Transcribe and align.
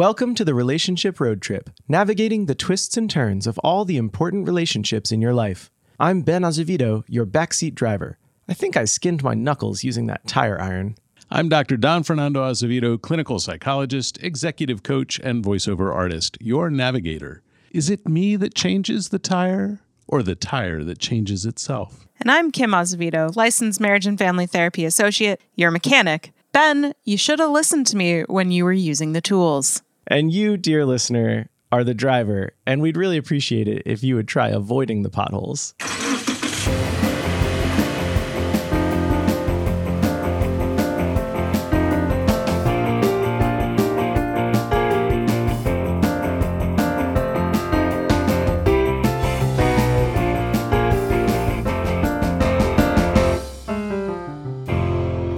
Welcome 0.00 0.34
to 0.36 0.46
the 0.46 0.54
Relationship 0.54 1.20
Road 1.20 1.42
Trip, 1.42 1.68
navigating 1.86 2.46
the 2.46 2.54
twists 2.54 2.96
and 2.96 3.10
turns 3.10 3.46
of 3.46 3.58
all 3.58 3.84
the 3.84 3.98
important 3.98 4.46
relationships 4.46 5.12
in 5.12 5.20
your 5.20 5.34
life. 5.34 5.70
I'm 5.98 6.22
Ben 6.22 6.42
Azevedo, 6.42 7.04
your 7.06 7.26
backseat 7.26 7.74
driver. 7.74 8.16
I 8.48 8.54
think 8.54 8.78
I 8.78 8.86
skinned 8.86 9.22
my 9.22 9.34
knuckles 9.34 9.84
using 9.84 10.06
that 10.06 10.26
tire 10.26 10.58
iron. 10.58 10.94
I'm 11.30 11.50
Dr. 11.50 11.76
Don 11.76 12.02
Fernando 12.02 12.42
Azevedo, 12.42 12.96
clinical 12.96 13.38
psychologist, 13.40 14.18
executive 14.22 14.82
coach, 14.82 15.20
and 15.22 15.44
voiceover 15.44 15.94
artist, 15.94 16.38
your 16.40 16.70
navigator. 16.70 17.42
Is 17.70 17.90
it 17.90 18.08
me 18.08 18.36
that 18.36 18.54
changes 18.54 19.10
the 19.10 19.18
tire 19.18 19.80
or 20.08 20.22
the 20.22 20.34
tire 20.34 20.82
that 20.82 20.98
changes 20.98 21.44
itself? 21.44 22.06
And 22.18 22.30
I'm 22.30 22.50
Kym 22.52 22.72
Azevedo, 22.72 23.32
licensed 23.36 23.80
marriage 23.80 24.06
and 24.06 24.18
family 24.18 24.46
therapy 24.46 24.86
associate, 24.86 25.42
your 25.56 25.70
mechanic. 25.70 26.32
Ben, 26.52 26.94
you 27.04 27.18
should 27.18 27.38
have 27.38 27.50
listened 27.50 27.86
to 27.88 27.98
me 27.98 28.22
when 28.22 28.50
you 28.50 28.64
were 28.64 28.72
using 28.72 29.12
the 29.12 29.20
tools. 29.20 29.82
And 30.12 30.32
you, 30.32 30.56
dear 30.56 30.84
listener, 30.84 31.50
are 31.70 31.84
the 31.84 31.94
driver, 31.94 32.50
and 32.66 32.82
we'd 32.82 32.96
really 32.96 33.16
appreciate 33.16 33.68
it 33.68 33.84
if 33.86 34.02
you 34.02 34.16
would 34.16 34.26
try 34.26 34.48
avoiding 34.48 35.02
the 35.02 35.08
potholes. 35.08 35.72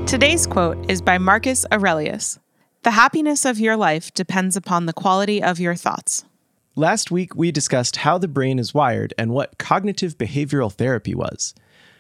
Today's 0.07 0.47
quote 0.47 0.79
is 0.91 1.03
by 1.03 1.19
Marcus 1.19 1.67
Aurelius 1.71 2.39
The 2.83 2.91
happiness 2.91 3.45
of 3.45 3.61
your 3.61 3.77
life 3.77 4.13
depends 4.13 4.57
upon 4.57 4.87
the 4.87 4.93
quality 4.93 5.41
of 5.41 5.61
your 5.61 5.77
thoughts. 5.77 6.25
Last 6.75 7.13
week, 7.13 7.37
we 7.37 7.53
discussed 7.53 7.99
how 7.99 8.19
the 8.19 8.27
brain 8.27 8.59
is 8.59 8.75
wired 8.75 9.15
and 9.17 9.31
what 9.31 9.57
cognitive 9.57 10.19
behavioral 10.19 10.73
therapy 10.73 11.15
was. 11.15 11.55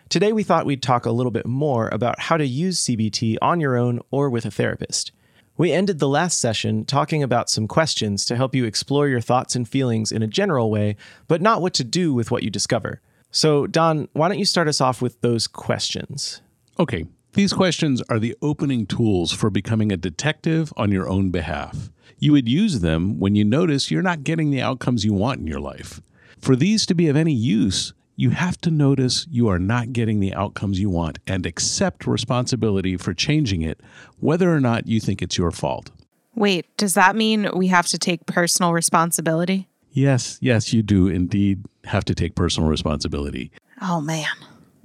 Today, 0.08 0.32
we 0.32 0.42
thought 0.42 0.66
we'd 0.66 0.82
talk 0.82 1.06
a 1.06 1.12
little 1.12 1.30
bit 1.30 1.46
more 1.46 1.88
about 1.92 2.18
how 2.18 2.36
to 2.36 2.44
use 2.44 2.84
CBT 2.84 3.36
on 3.40 3.60
your 3.60 3.76
own 3.76 4.00
or 4.10 4.28
with 4.28 4.44
a 4.44 4.50
therapist. 4.50 5.12
We 5.56 5.70
ended 5.70 6.00
the 6.00 6.08
last 6.08 6.40
session 6.40 6.84
talking 6.84 7.22
about 7.22 7.48
some 7.48 7.68
questions 7.68 8.24
to 8.24 8.34
help 8.34 8.52
you 8.52 8.64
explore 8.64 9.06
your 9.06 9.20
thoughts 9.20 9.54
and 9.54 9.68
feelings 9.68 10.10
in 10.10 10.20
a 10.20 10.26
general 10.26 10.68
way, 10.68 10.96
but 11.28 11.40
not 11.40 11.62
what 11.62 11.74
to 11.74 11.84
do 11.84 12.12
with 12.12 12.32
what 12.32 12.42
you 12.42 12.50
discover. 12.50 13.00
So, 13.30 13.68
Don, 13.68 14.08
why 14.14 14.26
don't 14.26 14.40
you 14.40 14.44
start 14.44 14.66
us 14.66 14.80
off 14.80 15.00
with 15.00 15.20
those 15.20 15.46
questions? 15.46 16.40
Okay, 16.80 17.06
these 17.34 17.54
questions 17.54 18.02
are 18.10 18.18
the 18.18 18.36
opening 18.42 18.84
tools 18.84 19.32
for 19.32 19.48
becoming 19.48 19.90
a 19.90 19.96
detective 19.96 20.72
on 20.76 20.92
your 20.92 21.08
own 21.08 21.30
behalf. 21.30 21.88
You 22.18 22.32
would 22.32 22.46
use 22.46 22.80
them 22.80 23.18
when 23.18 23.34
you 23.34 23.42
notice 23.44 23.90
you're 23.90 24.02
not 24.02 24.22
getting 24.22 24.50
the 24.50 24.60
outcomes 24.60 25.04
you 25.04 25.14
want 25.14 25.40
in 25.40 25.46
your 25.46 25.60
life. 25.60 26.02
For 26.38 26.54
these 26.56 26.84
to 26.86 26.94
be 26.94 27.08
of 27.08 27.16
any 27.16 27.32
use, 27.32 27.94
you 28.16 28.30
have 28.30 28.60
to 28.60 28.70
notice 28.70 29.26
you 29.30 29.48
are 29.48 29.58
not 29.58 29.94
getting 29.94 30.20
the 30.20 30.34
outcomes 30.34 30.78
you 30.78 30.90
want 30.90 31.20
and 31.26 31.46
accept 31.46 32.06
responsibility 32.06 32.98
for 32.98 33.14
changing 33.14 33.62
it, 33.62 33.80
whether 34.20 34.54
or 34.54 34.60
not 34.60 34.86
you 34.86 35.00
think 35.00 35.22
it's 35.22 35.38
your 35.38 35.50
fault. 35.50 35.90
Wait, 36.34 36.66
does 36.76 36.92
that 36.94 37.16
mean 37.16 37.48
we 37.54 37.68
have 37.68 37.86
to 37.86 37.98
take 37.98 38.26
personal 38.26 38.72
responsibility? 38.72 39.68
Yes, 39.90 40.38
yes, 40.42 40.72
you 40.72 40.82
do 40.82 41.08
indeed 41.08 41.64
have 41.84 42.04
to 42.04 42.14
take 42.14 42.34
personal 42.34 42.68
responsibility. 42.68 43.50
Oh, 43.80 44.02
man. 44.02 44.26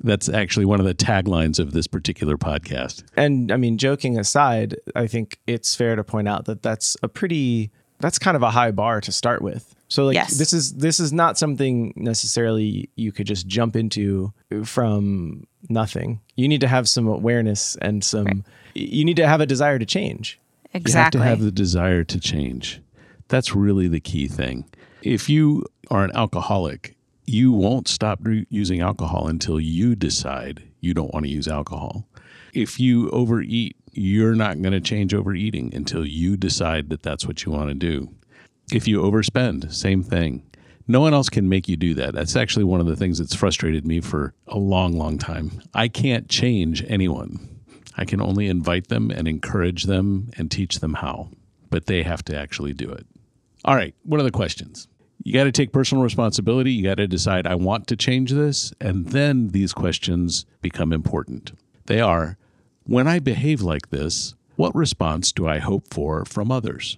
That's 0.04 0.30
actually 0.30 0.66
one 0.66 0.80
of 0.80 0.86
the 0.86 0.94
taglines 0.94 1.60
of 1.60 1.72
this 1.74 1.88
particular 1.88 2.38
podcast. 2.38 3.04
And 3.16 3.52
I 3.52 3.58
mean, 3.58 3.78
joking 3.78 4.18
aside, 4.20 4.76
I 4.96 5.08
think 5.08 5.40
it's 5.48 5.76
fair 5.76 5.96
to 5.96 6.04
point 6.04 6.28
out 6.28 6.46
that 6.46 6.62
that's 6.62 6.96
a 7.04 7.08
pretty 7.08 7.72
that's 8.00 8.20
kind 8.20 8.38
of 8.38 8.44
a 8.44 8.52
high 8.52 8.70
bar 8.72 9.02
to 9.02 9.12
start 9.12 9.42
with. 9.42 9.74
So 9.88 10.06
like 10.06 10.14
Yes. 10.16 10.38
this 10.38 10.54
is 10.54 10.74
this 10.76 11.00
is 11.00 11.12
not 11.14 11.38
something 11.38 11.94
necessarily 11.96 12.90
you 12.96 13.12
could 13.12 13.26
just 13.26 13.48
jump 13.48 13.76
into 13.76 14.34
from 14.66 15.48
nothing. 15.70 16.22
You 16.36 16.48
need 16.48 16.62
to 16.62 16.68
have 16.68 16.88
some 16.90 17.08
awareness 17.08 17.76
and 17.82 18.04
some 18.04 18.44
you 18.76 19.04
need 19.06 19.16
to 19.18 19.28
have 19.28 19.42
a 19.42 19.46
desire 19.46 19.80
to 19.80 19.86
change. 19.86 20.40
Exactly. 20.74 21.20
You 21.20 21.24
have 21.24 21.38
to 21.38 21.38
have 21.38 21.46
the 21.46 21.52
desire 21.52 22.04
to 22.04 22.20
change. 22.20 22.82
That's 23.30 23.56
really 23.56 23.88
the 23.88 24.00
key 24.00 24.28
thing. 24.28 24.66
If 25.02 25.30
you 25.30 25.66
are 25.90 26.04
an 26.04 26.12
alcoholic, 26.14 26.96
you 27.28 27.52
won't 27.52 27.90
stop 27.90 28.22
using 28.50 28.80
alcohol 28.80 29.28
until 29.28 29.60
you 29.60 29.96
decide 29.96 30.64
you 30.80 30.94
don't 30.94 31.14
want 31.14 31.26
to 31.26 31.32
use 31.32 31.48
alcohol. 31.48 32.08
If 32.54 32.80
you 32.80 33.10
overeat, 33.10 33.76
you're 33.92 34.34
not 34.34 34.62
going 34.62 34.72
to 34.72 34.80
change 34.80 35.14
overeating 35.14 35.76
until 35.76 36.06
you 36.06 36.38
decide 36.38 36.90
that 36.90 37.04
that's 37.04 37.28
what 37.28 37.44
you 37.44 37.52
want 37.52 37.70
to 37.70 37.76
do. 37.76 38.10
If 38.72 38.88
you 38.88 39.02
overspend, 39.02 39.74
same 39.74 40.04
thing. 40.04 40.44
No 40.88 41.02
one 41.02 41.14
else 41.14 41.30
can 41.30 41.50
make 41.50 41.68
you 41.68 41.76
do 41.76 41.94
that. 41.96 42.14
That's 42.14 42.38
actually 42.38 42.64
one 42.64 42.80
of 42.80 42.86
the 42.88 42.96
things 42.96 43.20
that's 43.20 43.36
frustrated 43.36 43.86
me 43.86 44.00
for 44.00 44.34
a 44.48 44.58
long, 44.58 44.98
long 44.98 45.18
time. 45.18 45.62
I 45.74 45.90
can't 45.90 46.30
change 46.30 46.84
anyone. 46.88 47.60
I 47.98 48.06
can 48.06 48.22
only 48.22 48.48
invite 48.48 48.88
them 48.88 49.12
and 49.12 49.28
encourage 49.28 49.84
them 49.84 50.30
and 50.38 50.50
teach 50.50 50.80
them 50.80 50.94
how, 50.94 51.30
but 51.70 51.88
they 51.88 52.04
have 52.04 52.24
to 52.26 52.40
actually 52.40 52.74
do 52.74 52.90
it. 52.90 53.06
All 53.66 53.76
right, 53.76 53.94
what 54.04 54.22
are 54.22 54.24
the 54.24 54.32
questions? 54.32 54.88
You 55.28 55.34
got 55.34 55.44
to 55.44 55.52
take 55.52 55.74
personal 55.74 56.06
responsibility. 56.06 56.72
You 56.72 56.86
got 56.86 57.00
to 57.00 57.06
decide, 57.06 57.46
I 57.48 57.56
want 57.56 57.86
to 57.88 57.98
change 57.98 58.32
this. 58.32 58.72
And 58.80 59.08
then 59.08 59.50
these 59.50 59.74
questions 59.74 60.46
become 60.62 60.94
important. 60.94 61.52
They 61.88 62.00
are 62.00 62.38
When 62.86 63.10
I 63.10 63.20
behave 63.20 63.62
like 63.62 63.90
this, 63.90 64.36
what 64.56 64.74
response 64.74 65.34
do 65.34 65.46
I 65.46 65.60
hope 65.60 65.94
for 65.94 66.24
from 66.24 66.50
others? 66.50 66.98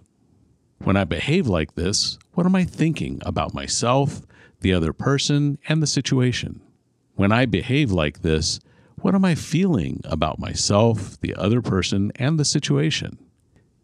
When 0.78 0.96
I 0.96 1.06
behave 1.06 1.48
like 1.48 1.74
this, 1.74 2.20
what 2.34 2.46
am 2.46 2.54
I 2.54 2.66
thinking 2.66 3.20
about 3.26 3.56
myself, 3.56 4.22
the 4.62 4.74
other 4.74 4.94
person, 4.94 5.58
and 5.68 5.82
the 5.82 5.88
situation? 5.88 6.62
When 7.16 7.32
I 7.32 7.48
behave 7.48 7.92
like 7.92 8.22
this, 8.22 8.60
what 9.02 9.16
am 9.16 9.26
I 9.26 9.34
feeling 9.34 10.02
about 10.04 10.38
myself, 10.38 11.20
the 11.22 11.34
other 11.34 11.64
person, 11.64 12.12
and 12.18 12.40
the 12.40 12.46
situation? 12.46 13.18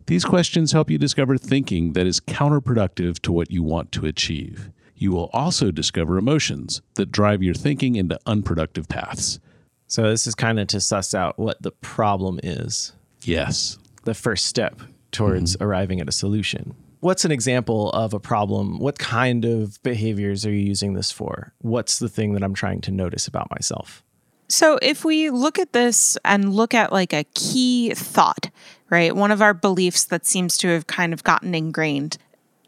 These 0.08 0.24
questions 0.26 0.72
help 0.72 0.92
you 0.92 1.00
discover 1.00 1.36
thinking 1.36 1.94
that 1.94 2.06
is 2.06 2.20
counterproductive 2.20 3.20
to 3.22 3.32
what 3.32 3.50
you 3.50 3.64
want 3.64 3.92
to 3.94 4.06
achieve. 4.06 4.70
You 4.96 5.12
will 5.12 5.32
also 5.34 5.72
discover 5.72 6.18
emotions 6.18 6.84
that 6.94 7.12
drive 7.12 7.42
your 7.42 7.56
thinking 7.56 7.96
into 7.96 8.20
unproductive 8.28 8.88
paths. 8.88 9.40
So 9.88 10.04
this 10.04 10.28
is 10.28 10.36
kind 10.36 10.60
of 10.60 10.68
to 10.68 10.80
suss 10.80 11.16
out 11.16 11.40
what 11.40 11.62
the 11.62 11.72
problem 11.72 12.40
is. 12.44 12.94
Yes. 13.24 13.80
The 14.04 14.14
first 14.14 14.46
step 14.46 14.80
towards 15.12 15.56
mm-hmm. 15.56 15.64
arriving 15.64 16.02
at 16.02 16.08
a 16.08 16.12
solution. 16.12 16.76
What's 17.00 17.26
an 17.26 17.32
example 17.32 17.90
of 17.92 18.14
a 18.14 18.20
problem? 18.20 18.78
What 18.78 19.00
kind 19.00 19.44
of 19.44 19.82
behaviors 19.82 20.46
are 20.46 20.52
you 20.52 20.60
using 20.60 20.94
this 20.94 21.12
for? 21.12 21.54
What's 21.60 21.98
the 21.98 22.10
thing 22.10 22.34
that 22.34 22.44
I'm 22.44 22.54
trying 22.54 22.82
to 22.82 22.92
notice 22.92 23.28
about 23.28 23.50
myself? 23.50 24.04
So, 24.48 24.78
if 24.82 25.04
we 25.04 25.32
look 25.32 25.58
at 25.58 25.74
this 25.74 26.18
and 26.24 26.54
look 26.54 26.76
at 26.76 26.92
like 26.92 27.14
a 27.14 27.24
key 27.34 27.94
thought, 27.96 28.52
right? 28.90 29.16
One 29.16 29.32
of 29.32 29.42
our 29.42 29.54
beliefs 29.54 30.04
that 30.06 30.26
seems 30.26 30.58
to 30.58 30.70
have 30.70 30.88
kind 30.88 31.14
of 31.14 31.24
gotten 31.24 31.56
ingrained. 31.56 32.18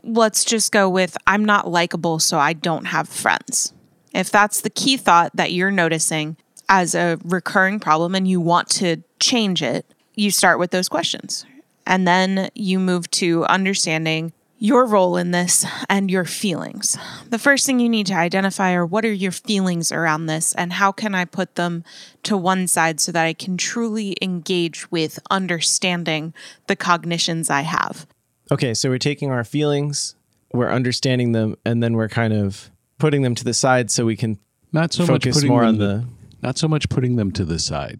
Let's 0.03 0.45
just 0.45 0.71
go 0.71 0.89
with 0.89 1.17
I'm 1.27 1.43
not 1.43 1.69
likable, 1.69 2.19
so 2.19 2.39
I 2.39 2.53
don't 2.53 2.85
have 2.85 3.09
friends. 3.09 3.73
If 4.13 4.31
that's 4.31 4.61
the 4.61 4.69
key 4.69 4.97
thought 4.97 5.35
that 5.35 5.51
you're 5.51 5.71
noticing 5.71 6.37
as 6.69 6.95
a 6.95 7.17
recurring 7.23 7.79
problem 7.79 8.15
and 8.15 8.27
you 8.27 8.41
want 8.41 8.69
to 8.69 9.03
change 9.19 9.61
it, 9.61 9.85
you 10.15 10.31
start 10.31 10.59
with 10.59 10.71
those 10.71 10.89
questions. 10.89 11.45
And 11.85 12.07
then 12.07 12.49
you 12.53 12.79
move 12.79 13.09
to 13.11 13.45
understanding 13.45 14.33
your 14.59 14.85
role 14.85 15.17
in 15.17 15.31
this 15.31 15.65
and 15.89 16.09
your 16.09 16.25
feelings. 16.25 16.97
The 17.29 17.37
first 17.39 17.65
thing 17.65 17.79
you 17.79 17.89
need 17.89 18.07
to 18.07 18.13
identify 18.13 18.73
are 18.73 18.85
what 18.85 19.05
are 19.05 19.13
your 19.13 19.31
feelings 19.31 19.91
around 19.91 20.25
this 20.25 20.53
and 20.55 20.73
how 20.73 20.91
can 20.91 21.13
I 21.13 21.25
put 21.25 21.55
them 21.55 21.83
to 22.23 22.35
one 22.35 22.67
side 22.67 22.99
so 22.99 23.11
that 23.11 23.25
I 23.25 23.33
can 23.33 23.57
truly 23.57 24.17
engage 24.21 24.89
with 24.91 25.19
understanding 25.29 26.33
the 26.67 26.75
cognitions 26.75 27.49
I 27.49 27.61
have. 27.61 28.07
Okay, 28.51 28.73
so 28.73 28.89
we're 28.89 28.97
taking 28.97 29.29
our 29.31 29.43
feelings, 29.43 30.15
we're 30.53 30.71
understanding 30.71 31.33
them, 31.33 31.55
and 31.65 31.83
then 31.83 31.93
we're 31.93 32.09
kind 32.09 32.33
of 32.33 32.71
putting 32.97 33.21
them 33.21 33.35
to 33.35 33.43
the 33.43 33.53
side 33.53 33.91
so 33.91 34.05
we 34.05 34.15
can 34.15 34.39
Not 34.71 34.91
so 34.93 35.03
much 35.03 35.23
focus 35.23 35.35
putting 35.35 35.49
more 35.49 35.61
them 35.61 35.69
on 35.69 35.77
the. 35.77 36.05
not 36.41 36.57
so 36.57 36.67
much 36.67 36.89
putting 36.89 37.15
them 37.15 37.31
to 37.33 37.45
the 37.45 37.59
side. 37.59 37.99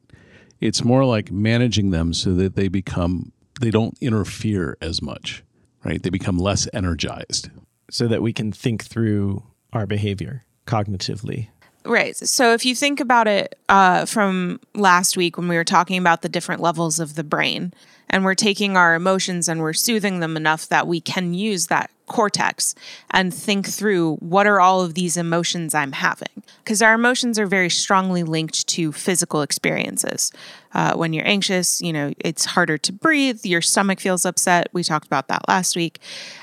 It's 0.60 0.84
more 0.84 1.06
like 1.06 1.32
managing 1.32 1.92
them 1.92 2.14
so 2.14 2.34
that 2.34 2.56
they 2.56 2.68
become 2.68 3.32
they 3.60 3.70
don't 3.72 3.98
interfere 4.02 4.78
as 4.82 5.02
much, 5.02 5.44
right? 5.88 6.04
They 6.04 6.10
become 6.10 6.38
less 6.38 6.68
energized. 6.74 7.50
so 7.90 8.06
that 8.10 8.22
we 8.22 8.34
can 8.34 8.52
think 8.52 8.84
through 8.84 9.42
our 9.72 9.86
behavior 9.86 10.44
cognitively. 10.66 11.48
Right. 11.86 12.18
So 12.18 12.54
if 12.54 12.66
you 12.66 12.76
think 12.76 13.00
about 13.00 13.30
it 13.30 13.58
uh, 13.70 14.06
from 14.06 14.60
last 14.76 15.16
week 15.16 15.38
when 15.38 15.48
we 15.48 15.56
were 15.56 15.64
talking 15.64 15.98
about 15.98 16.22
the 16.22 16.28
different 16.28 16.62
levels 16.62 17.00
of 17.00 17.16
the 17.16 17.24
brain, 17.24 17.74
and 18.10 18.26
we're 18.26 18.36
taking 18.36 18.76
our 18.76 18.94
emotions 18.94 19.48
and 19.48 19.62
we're 19.62 19.72
soothing 19.72 20.20
them 20.20 20.36
enough 20.36 20.68
that 20.68 20.86
we 20.86 21.00
can 21.00 21.34
use 21.34 21.68
that 21.68 21.90
cortex 22.08 22.74
and 23.12 23.34
think 23.34 23.68
through 23.68 24.16
what 24.16 24.48
are 24.48 24.60
all 24.60 24.82
of 24.82 24.96
these 24.96 25.18
emotions 25.18 25.76
I'm 25.76 25.92
having. 25.92 26.44
Because 26.64 26.82
our 26.82 26.94
emotions 26.94 27.38
are 27.38 27.46
very 27.46 27.70
strongly 27.70 28.24
linked 28.24 28.68
to 28.68 28.92
physical 28.92 29.42
experiences. 29.42 30.32
Uh, 30.74 30.94
when 30.96 31.14
you're 31.14 31.28
anxious, 31.28 31.82
you 31.82 31.94
know, 31.94 32.14
it's 32.20 32.46
harder 32.46 32.78
to 32.78 32.92
breathe, 32.92 33.46
your 33.46 33.62
stomach 33.62 34.00
feels 34.00 34.26
upset. 34.26 34.68
We 34.74 34.84
talked 34.84 35.06
about 35.06 35.28
that 35.28 35.48
last 35.48 35.76
week. 35.76 36.00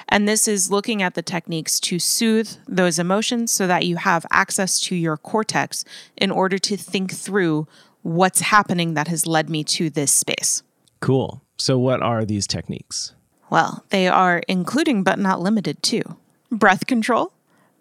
And 0.08 0.28
this 0.28 0.46
is 0.46 0.70
looking 0.70 1.02
at 1.02 1.14
the 1.14 1.22
techniques 1.22 1.80
to 1.80 1.98
soothe 1.98 2.50
those 2.68 2.98
emotions 2.98 3.52
so 3.52 3.66
that 3.66 3.84
you 3.84 3.96
have 3.96 4.24
access 4.30 4.78
to 4.80 4.94
your 4.94 5.16
cortex 5.16 5.84
in 6.16 6.30
order 6.30 6.58
to 6.58 6.76
think 6.76 7.12
through 7.12 7.66
what's 8.02 8.40
happening 8.40 8.94
that 8.94 9.08
has 9.08 9.26
led 9.26 9.50
me 9.50 9.64
to 9.64 9.90
this 9.90 10.12
space. 10.12 10.62
Cool. 11.00 11.42
So, 11.56 11.78
what 11.78 12.02
are 12.02 12.24
these 12.24 12.46
techniques? 12.46 13.14
Well, 13.54 13.84
they 13.90 14.08
are 14.08 14.42
including 14.48 15.04
but 15.04 15.16
not 15.16 15.40
limited 15.40 15.80
to 15.84 16.16
breath 16.50 16.88
control, 16.88 17.32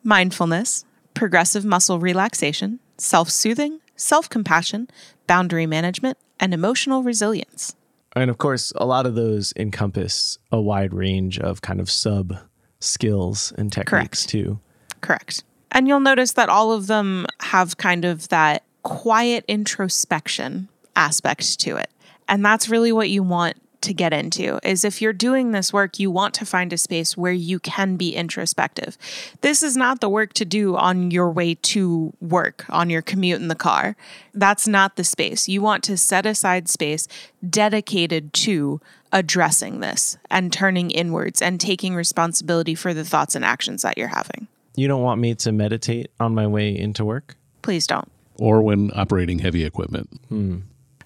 mindfulness, 0.03 0.85
progressive 1.15 1.65
muscle 1.65 1.99
relaxation, 1.99 2.79
self 2.99 3.31
soothing, 3.31 3.79
self 3.95 4.29
compassion, 4.29 4.87
boundary 5.25 5.65
management, 5.65 6.19
and 6.39 6.53
emotional 6.53 7.01
resilience. 7.01 7.75
And 8.15 8.29
of 8.29 8.37
course, 8.37 8.71
a 8.75 8.85
lot 8.85 9.07
of 9.07 9.15
those 9.15 9.51
encompass 9.55 10.37
a 10.51 10.61
wide 10.61 10.93
range 10.93 11.39
of 11.39 11.63
kind 11.63 11.79
of 11.79 11.89
sub 11.89 12.37
skills 12.79 13.51
and 13.57 13.73
techniques 13.73 14.27
Correct. 14.27 14.29
too. 14.29 14.59
Correct. 15.01 15.43
And 15.71 15.87
you'll 15.87 16.01
notice 16.01 16.33
that 16.33 16.49
all 16.49 16.71
of 16.71 16.85
them 16.85 17.25
have 17.39 17.77
kind 17.77 18.05
of 18.05 18.27
that 18.27 18.61
quiet 18.83 19.43
introspection 19.47 20.69
aspect 20.95 21.59
to 21.61 21.77
it. 21.77 21.89
And 22.29 22.45
that's 22.45 22.69
really 22.69 22.91
what 22.91 23.09
you 23.09 23.23
want 23.23 23.57
to 23.83 23.93
get 23.93 24.13
into 24.13 24.59
is 24.67 24.83
if 24.83 25.01
you're 25.01 25.13
doing 25.13 25.51
this 25.51 25.71
work 25.71 25.99
you 25.99 26.09
want 26.09 26.33
to 26.35 26.45
find 26.45 26.73
a 26.73 26.77
space 26.77 27.15
where 27.15 27.31
you 27.31 27.59
can 27.59 27.95
be 27.95 28.15
introspective. 28.15 28.97
This 29.41 29.61
is 29.63 29.77
not 29.77 30.01
the 30.01 30.09
work 30.09 30.33
to 30.33 30.45
do 30.45 30.75
on 30.75 31.11
your 31.11 31.29
way 31.29 31.55
to 31.55 32.13
work, 32.19 32.65
on 32.69 32.89
your 32.89 33.01
commute 33.01 33.41
in 33.41 33.47
the 33.47 33.55
car. 33.55 33.95
That's 34.33 34.67
not 34.67 34.95
the 34.95 35.03
space. 35.03 35.47
You 35.47 35.61
want 35.61 35.83
to 35.85 35.97
set 35.97 36.25
aside 36.25 36.67
space 36.69 37.07
dedicated 37.47 38.33
to 38.33 38.81
addressing 39.11 39.79
this 39.79 40.17
and 40.29 40.51
turning 40.51 40.89
inwards 40.91 41.41
and 41.41 41.61
taking 41.61 41.95
responsibility 41.95 42.75
for 42.75 42.93
the 42.93 43.05
thoughts 43.05 43.35
and 43.35 43.45
actions 43.45 43.83
that 43.83 43.97
you're 43.97 44.07
having. 44.07 44.47
You 44.75 44.87
don't 44.87 45.03
want 45.03 45.21
me 45.21 45.35
to 45.35 45.51
meditate 45.51 46.09
on 46.19 46.33
my 46.33 46.47
way 46.47 46.75
into 46.75 47.05
work? 47.05 47.35
Please 47.61 47.85
don't. 47.85 48.11
Or 48.39 48.61
when 48.61 48.91
operating 48.95 49.39
heavy 49.39 49.63
equipment. 49.63 50.09
Hmm. 50.29 50.59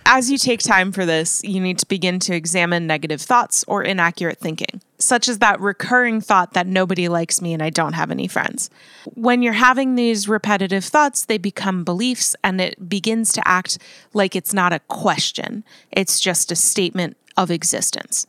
As 0.10 0.32
you 0.32 0.38
take 0.38 0.62
time 0.62 0.94
for 0.94 1.06
this, 1.06 1.42
you 1.44 1.60
need 1.60 1.80
to 1.80 1.86
begin 1.86 2.18
to 2.20 2.34
examine 2.34 2.88
negative 2.88 3.22
thoughts 3.22 3.66
or 3.68 3.84
inaccurate 3.84 4.38
thinking, 4.38 4.82
such 4.98 5.28
as 5.28 5.40
that 5.40 5.60
recurring 5.60 6.22
thought 6.22 6.54
that 6.54 6.66
nobody 6.66 7.10
likes 7.10 7.42
me 7.42 7.54
and 7.54 7.62
I 7.62 7.70
don't 7.70 7.92
have 7.92 8.10
any 8.10 8.30
friends. 8.30 8.70
When 9.16 9.42
you're 9.42 9.52
having 9.52 9.96
these 9.96 10.30
repetitive 10.30 10.86
thoughts, 10.86 11.26
they 11.26 11.38
become 11.38 11.84
beliefs 11.84 12.38
and 12.42 12.62
it 12.62 12.88
begins 12.88 13.34
to 13.34 13.46
act 13.46 13.80
like 14.14 14.34
it's 14.34 14.54
not 14.54 14.72
a 14.72 14.80
question, 14.88 15.66
it's 15.92 16.22
just 16.22 16.54
a 16.54 16.56
statement 16.56 17.18
of 17.36 17.52
existence. 17.52 18.26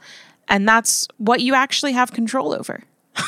And 0.49 0.69
that's 0.69 1.07
what 1.19 1.43
you 1.43 1.55
actually 1.55 1.93
have 1.93 2.11
control 2.11 2.53
over. 2.53 2.83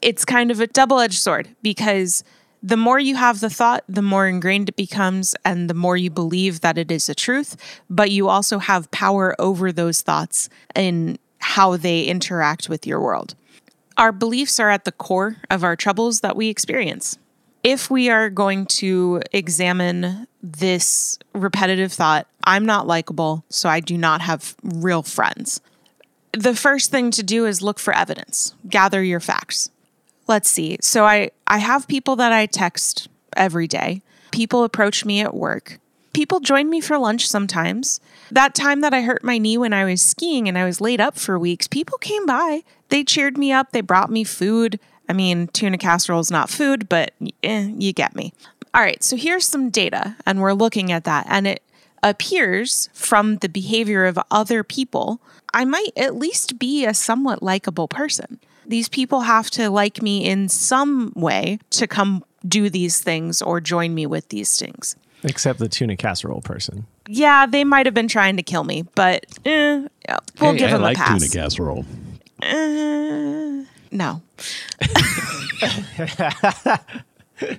it's 0.00 0.24
kind 0.24 0.50
of 0.50 0.58
a 0.58 0.66
double 0.66 1.00
edged 1.00 1.18
sword 1.18 1.54
because 1.60 2.24
the 2.62 2.76
more 2.76 2.98
you 2.98 3.16
have 3.16 3.40
the 3.40 3.50
thought, 3.50 3.84
the 3.88 4.02
more 4.02 4.26
ingrained 4.26 4.68
it 4.68 4.76
becomes, 4.76 5.34
and 5.44 5.70
the 5.70 5.74
more 5.74 5.96
you 5.96 6.10
believe 6.10 6.60
that 6.60 6.78
it 6.78 6.90
is 6.90 7.08
a 7.08 7.14
truth. 7.14 7.56
But 7.88 8.10
you 8.10 8.28
also 8.28 8.58
have 8.58 8.90
power 8.90 9.36
over 9.38 9.70
those 9.70 10.00
thoughts 10.00 10.48
in 10.74 11.18
how 11.38 11.76
they 11.76 12.04
interact 12.04 12.68
with 12.68 12.86
your 12.86 13.00
world. 13.00 13.34
Our 13.96 14.12
beliefs 14.12 14.58
are 14.60 14.70
at 14.70 14.84
the 14.84 14.92
core 14.92 15.36
of 15.50 15.64
our 15.64 15.76
troubles 15.76 16.20
that 16.20 16.36
we 16.36 16.48
experience. 16.48 17.18
If 17.64 17.90
we 17.90 18.08
are 18.08 18.30
going 18.30 18.66
to 18.66 19.22
examine 19.32 20.26
this 20.42 21.18
repetitive 21.34 21.92
thought, 21.92 22.26
I'm 22.44 22.64
not 22.64 22.86
likable, 22.86 23.44
so 23.48 23.68
I 23.68 23.80
do 23.80 23.98
not 23.98 24.20
have 24.20 24.54
real 24.62 25.02
friends. 25.02 25.60
The 26.32 26.54
first 26.54 26.90
thing 26.90 27.10
to 27.12 27.22
do 27.22 27.46
is 27.46 27.62
look 27.62 27.78
for 27.78 27.92
evidence, 27.92 28.54
gather 28.68 29.02
your 29.02 29.20
facts 29.20 29.70
let's 30.28 30.48
see. 30.48 30.78
So 30.80 31.04
I 31.04 31.30
I 31.46 31.58
have 31.58 31.88
people 31.88 32.16
that 32.16 32.32
I 32.32 32.46
text 32.46 33.08
every 33.36 33.66
day. 33.66 34.02
People 34.30 34.62
approach 34.62 35.04
me 35.04 35.20
at 35.20 35.34
work. 35.34 35.80
People 36.12 36.40
join 36.40 36.68
me 36.68 36.80
for 36.80 36.98
lunch 36.98 37.26
sometimes. 37.26 38.00
That 38.30 38.54
time 38.54 38.80
that 38.80 38.94
I 38.94 39.02
hurt 39.02 39.24
my 39.24 39.38
knee 39.38 39.58
when 39.58 39.72
I 39.72 39.84
was 39.84 40.02
skiing 40.02 40.48
and 40.48 40.58
I 40.58 40.64
was 40.64 40.80
laid 40.80 41.00
up 41.00 41.18
for 41.18 41.38
weeks, 41.38 41.68
people 41.68 41.98
came 41.98 42.26
by. 42.26 42.62
They 42.88 43.04
cheered 43.04 43.38
me 43.38 43.52
up. 43.52 43.72
They 43.72 43.80
brought 43.80 44.10
me 44.10 44.24
food. 44.24 44.80
I 45.08 45.12
mean, 45.12 45.48
tuna 45.48 45.78
casserole 45.78 46.20
is 46.20 46.30
not 46.30 46.50
food, 46.50 46.88
but 46.88 47.12
eh, 47.42 47.70
you 47.78 47.92
get 47.92 48.14
me. 48.14 48.32
All 48.74 48.82
right, 48.82 49.02
so 49.02 49.16
here's 49.16 49.46
some 49.46 49.70
data, 49.70 50.16
and 50.26 50.40
we're 50.40 50.52
looking 50.52 50.92
at 50.92 51.04
that. 51.04 51.26
And 51.28 51.46
it 51.46 51.62
appears 52.02 52.90
from 52.92 53.36
the 53.36 53.48
behavior 53.48 54.04
of 54.04 54.18
other 54.30 54.62
people, 54.62 55.20
I 55.54 55.64
might 55.64 55.92
at 55.96 56.14
least 56.14 56.58
be 56.58 56.84
a 56.84 56.94
somewhat 56.94 57.42
likable 57.42 57.88
person 57.88 58.38
these 58.68 58.88
people 58.88 59.22
have 59.22 59.50
to 59.50 59.70
like 59.70 60.02
me 60.02 60.24
in 60.24 60.48
some 60.48 61.12
way 61.16 61.58
to 61.70 61.86
come 61.86 62.24
do 62.46 62.70
these 62.70 63.00
things 63.00 63.42
or 63.42 63.60
join 63.60 63.94
me 63.94 64.06
with 64.06 64.28
these 64.28 64.58
things. 64.58 64.94
Except 65.24 65.58
the 65.58 65.68
tuna 65.68 65.96
casserole 65.96 66.42
person. 66.42 66.86
Yeah, 67.08 67.46
they 67.46 67.64
might 67.64 67.86
have 67.86 67.94
been 67.94 68.06
trying 68.06 68.36
to 68.36 68.42
kill 68.42 68.62
me, 68.62 68.82
but 68.94 69.26
eh, 69.44 69.86
we'll 70.40 70.52
hey, 70.52 70.58
give 70.58 70.68
I 70.68 70.72
them 70.72 70.82
like 70.82 70.96
a 70.96 71.00
pass. 71.00 71.18
tuna 71.18 71.42
casserole. 71.42 71.84
Uh, 72.40 73.64
no. 73.90 74.22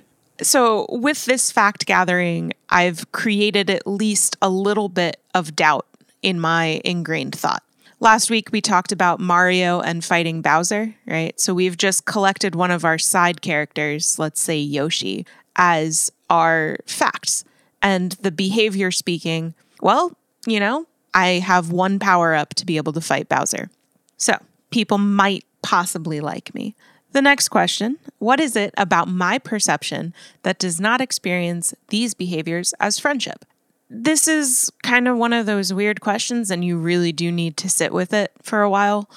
so, 0.40 0.86
with 0.88 1.26
this 1.26 1.52
fact 1.52 1.84
gathering, 1.84 2.54
I've 2.70 3.12
created 3.12 3.68
at 3.68 3.86
least 3.86 4.36
a 4.40 4.48
little 4.48 4.88
bit 4.88 5.20
of 5.34 5.54
doubt 5.54 5.86
in 6.22 6.40
my 6.40 6.80
ingrained 6.84 7.34
thought. 7.34 7.62
Last 8.02 8.30
week, 8.30 8.48
we 8.50 8.62
talked 8.62 8.92
about 8.92 9.20
Mario 9.20 9.80
and 9.80 10.02
fighting 10.02 10.40
Bowser, 10.40 10.94
right? 11.06 11.38
So, 11.38 11.52
we've 11.52 11.76
just 11.76 12.06
collected 12.06 12.54
one 12.54 12.70
of 12.70 12.82
our 12.82 12.96
side 12.96 13.42
characters, 13.42 14.18
let's 14.18 14.40
say 14.40 14.58
Yoshi, 14.58 15.26
as 15.56 16.10
our 16.30 16.78
facts. 16.86 17.44
And 17.82 18.12
the 18.12 18.30
behavior 18.30 18.90
speaking, 18.90 19.54
well, 19.82 20.16
you 20.46 20.58
know, 20.58 20.86
I 21.12 21.40
have 21.40 21.72
one 21.72 21.98
power 21.98 22.34
up 22.34 22.54
to 22.54 22.64
be 22.64 22.78
able 22.78 22.94
to 22.94 23.02
fight 23.02 23.28
Bowser. 23.28 23.68
So, 24.16 24.32
people 24.70 24.96
might 24.96 25.44
possibly 25.60 26.20
like 26.20 26.54
me. 26.54 26.74
The 27.12 27.20
next 27.20 27.48
question 27.50 27.98
What 28.18 28.40
is 28.40 28.56
it 28.56 28.72
about 28.78 29.08
my 29.08 29.38
perception 29.38 30.14
that 30.42 30.58
does 30.58 30.80
not 30.80 31.02
experience 31.02 31.74
these 31.88 32.14
behaviors 32.14 32.72
as 32.80 32.98
friendship? 32.98 33.44
This 33.92 34.28
is 34.28 34.70
kind 34.84 35.08
of 35.08 35.16
one 35.16 35.32
of 35.32 35.46
those 35.46 35.74
weird 35.74 36.00
questions, 36.00 36.48
and 36.50 36.64
you 36.64 36.78
really 36.78 37.10
do 37.10 37.32
need 37.32 37.56
to 37.56 37.68
sit 37.68 37.92
with 37.92 38.14
it 38.14 38.30
for 38.40 38.62
a 38.62 38.70
while 38.70 39.10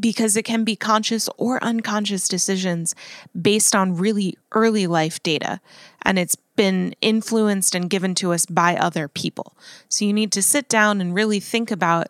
because 0.00 0.34
it 0.36 0.44
can 0.44 0.64
be 0.64 0.74
conscious 0.74 1.28
or 1.36 1.62
unconscious 1.62 2.26
decisions 2.26 2.94
based 3.40 3.76
on 3.76 3.96
really 3.96 4.36
early 4.52 4.86
life 4.86 5.22
data. 5.22 5.60
And 6.02 6.18
it's 6.18 6.36
been 6.56 6.94
influenced 7.02 7.74
and 7.74 7.90
given 7.90 8.14
to 8.16 8.32
us 8.32 8.46
by 8.46 8.76
other 8.76 9.08
people. 9.08 9.56
So 9.88 10.06
you 10.06 10.12
need 10.12 10.32
to 10.32 10.42
sit 10.42 10.68
down 10.68 11.02
and 11.02 11.14
really 11.14 11.38
think 11.38 11.70
about 11.70 12.08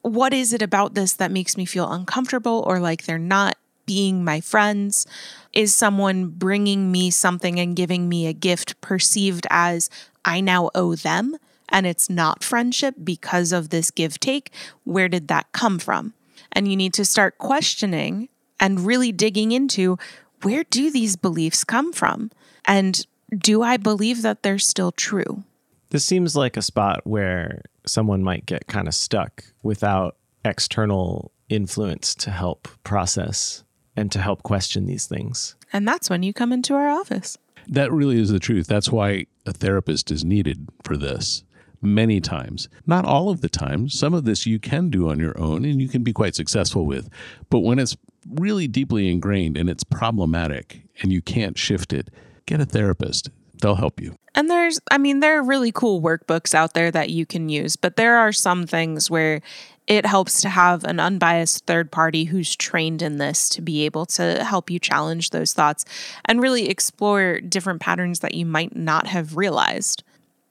what 0.00 0.32
is 0.32 0.52
it 0.52 0.62
about 0.62 0.94
this 0.94 1.12
that 1.12 1.30
makes 1.30 1.56
me 1.56 1.64
feel 1.64 1.92
uncomfortable 1.92 2.64
or 2.66 2.80
like 2.80 3.04
they're 3.04 3.18
not 3.18 3.56
being 3.86 4.24
my 4.24 4.40
friends? 4.40 5.06
Is 5.52 5.74
someone 5.74 6.28
bringing 6.28 6.90
me 6.90 7.10
something 7.10 7.60
and 7.60 7.76
giving 7.76 8.08
me 8.08 8.26
a 8.26 8.32
gift 8.32 8.80
perceived 8.80 9.46
as 9.50 9.90
I 10.24 10.40
now 10.40 10.70
owe 10.74 10.94
them 10.94 11.36
and 11.68 11.86
it's 11.86 12.10
not 12.10 12.44
friendship 12.44 12.94
because 13.02 13.52
of 13.52 13.70
this 13.70 13.90
give 13.90 14.20
take? 14.20 14.52
Where 14.84 15.08
did 15.08 15.28
that 15.28 15.50
come 15.52 15.78
from? 15.78 16.12
And 16.52 16.68
you 16.68 16.76
need 16.76 16.92
to 16.94 17.04
start 17.04 17.38
questioning 17.38 18.28
and 18.60 18.86
really 18.86 19.10
digging 19.10 19.52
into 19.52 19.98
where 20.42 20.64
do 20.64 20.90
these 20.90 21.16
beliefs 21.16 21.64
come 21.64 21.92
from? 21.92 22.30
And 22.64 23.04
do 23.36 23.62
I 23.62 23.76
believe 23.76 24.22
that 24.22 24.42
they're 24.42 24.58
still 24.58 24.92
true? 24.92 25.44
This 25.90 26.04
seems 26.04 26.36
like 26.36 26.56
a 26.56 26.62
spot 26.62 27.00
where 27.04 27.62
someone 27.86 28.22
might 28.22 28.46
get 28.46 28.66
kind 28.66 28.88
of 28.88 28.94
stuck 28.94 29.44
without 29.62 30.16
external 30.44 31.32
influence 31.48 32.14
to 32.16 32.30
help 32.30 32.68
process 32.84 33.64
and 33.96 34.10
to 34.12 34.18
help 34.18 34.42
question 34.42 34.86
these 34.86 35.06
things. 35.06 35.54
And 35.72 35.86
that's 35.86 36.08
when 36.08 36.22
you 36.22 36.32
come 36.32 36.52
into 36.52 36.74
our 36.74 36.88
office. 36.88 37.36
That 37.68 37.92
really 37.92 38.20
is 38.20 38.30
the 38.30 38.38
truth. 38.38 38.66
That's 38.66 38.90
why 38.90 39.26
a 39.46 39.52
therapist 39.52 40.10
is 40.10 40.24
needed 40.24 40.68
for 40.84 40.96
this 40.96 41.44
many 41.82 42.20
times. 42.20 42.68
Not 42.86 43.04
all 43.04 43.28
of 43.28 43.40
the 43.40 43.48
time. 43.48 43.88
Some 43.88 44.14
of 44.14 44.24
this 44.24 44.46
you 44.46 44.58
can 44.58 44.88
do 44.88 45.08
on 45.10 45.18
your 45.18 45.38
own 45.38 45.64
and 45.64 45.82
you 45.82 45.88
can 45.88 46.02
be 46.02 46.12
quite 46.12 46.34
successful 46.34 46.86
with. 46.86 47.08
But 47.50 47.60
when 47.60 47.78
it's 47.78 47.96
really 48.30 48.68
deeply 48.68 49.10
ingrained 49.10 49.56
and 49.56 49.68
it's 49.68 49.84
problematic 49.84 50.82
and 51.02 51.12
you 51.12 51.20
can't 51.20 51.58
shift 51.58 51.92
it, 51.92 52.08
get 52.46 52.60
a 52.60 52.64
therapist. 52.64 53.30
They'll 53.60 53.74
help 53.74 54.00
you. 54.00 54.16
And 54.34 54.48
there's, 54.48 54.80
I 54.90 54.98
mean, 54.98 55.20
there 55.20 55.38
are 55.38 55.44
really 55.44 55.72
cool 55.72 56.00
workbooks 56.00 56.54
out 56.54 56.74
there 56.74 56.90
that 56.90 57.10
you 57.10 57.26
can 57.26 57.48
use, 57.48 57.76
but 57.76 57.96
there 57.96 58.16
are 58.16 58.32
some 58.32 58.66
things 58.66 59.10
where 59.10 59.40
it 59.86 60.06
helps 60.06 60.40
to 60.42 60.48
have 60.48 60.84
an 60.84 61.00
unbiased 61.00 61.66
third 61.66 61.90
party 61.90 62.24
who's 62.24 62.54
trained 62.54 63.02
in 63.02 63.18
this 63.18 63.48
to 63.50 63.60
be 63.60 63.84
able 63.84 64.06
to 64.06 64.44
help 64.44 64.70
you 64.70 64.78
challenge 64.78 65.30
those 65.30 65.52
thoughts 65.52 65.84
and 66.24 66.40
really 66.40 66.68
explore 66.68 67.40
different 67.40 67.80
patterns 67.80 68.20
that 68.20 68.34
you 68.34 68.46
might 68.46 68.76
not 68.76 69.06
have 69.08 69.36
realized. 69.36 70.02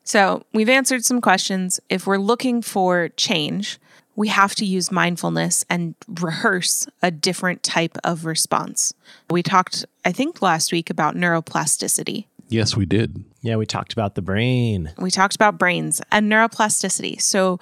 So, 0.03 0.43
we've 0.51 0.69
answered 0.69 1.05
some 1.05 1.21
questions. 1.21 1.79
If 1.89 2.07
we're 2.07 2.17
looking 2.17 2.61
for 2.61 3.09
change, 3.09 3.79
we 4.15 4.27
have 4.27 4.55
to 4.55 4.65
use 4.65 4.91
mindfulness 4.91 5.63
and 5.69 5.95
rehearse 6.07 6.87
a 7.01 7.11
different 7.11 7.63
type 7.63 7.97
of 8.03 8.25
response. 8.25 8.93
We 9.29 9.43
talked, 9.43 9.85
I 10.03 10.11
think, 10.11 10.41
last 10.41 10.71
week 10.71 10.89
about 10.89 11.15
neuroplasticity. 11.15 12.25
Yes, 12.49 12.75
we 12.75 12.85
did. 12.85 13.23
Yeah, 13.41 13.55
we 13.55 13.65
talked 13.65 13.93
about 13.93 14.15
the 14.15 14.21
brain. 14.21 14.91
We 14.97 15.09
talked 15.09 15.35
about 15.35 15.57
brains 15.57 16.01
and 16.11 16.29
neuroplasticity. 16.29 17.21
So, 17.21 17.59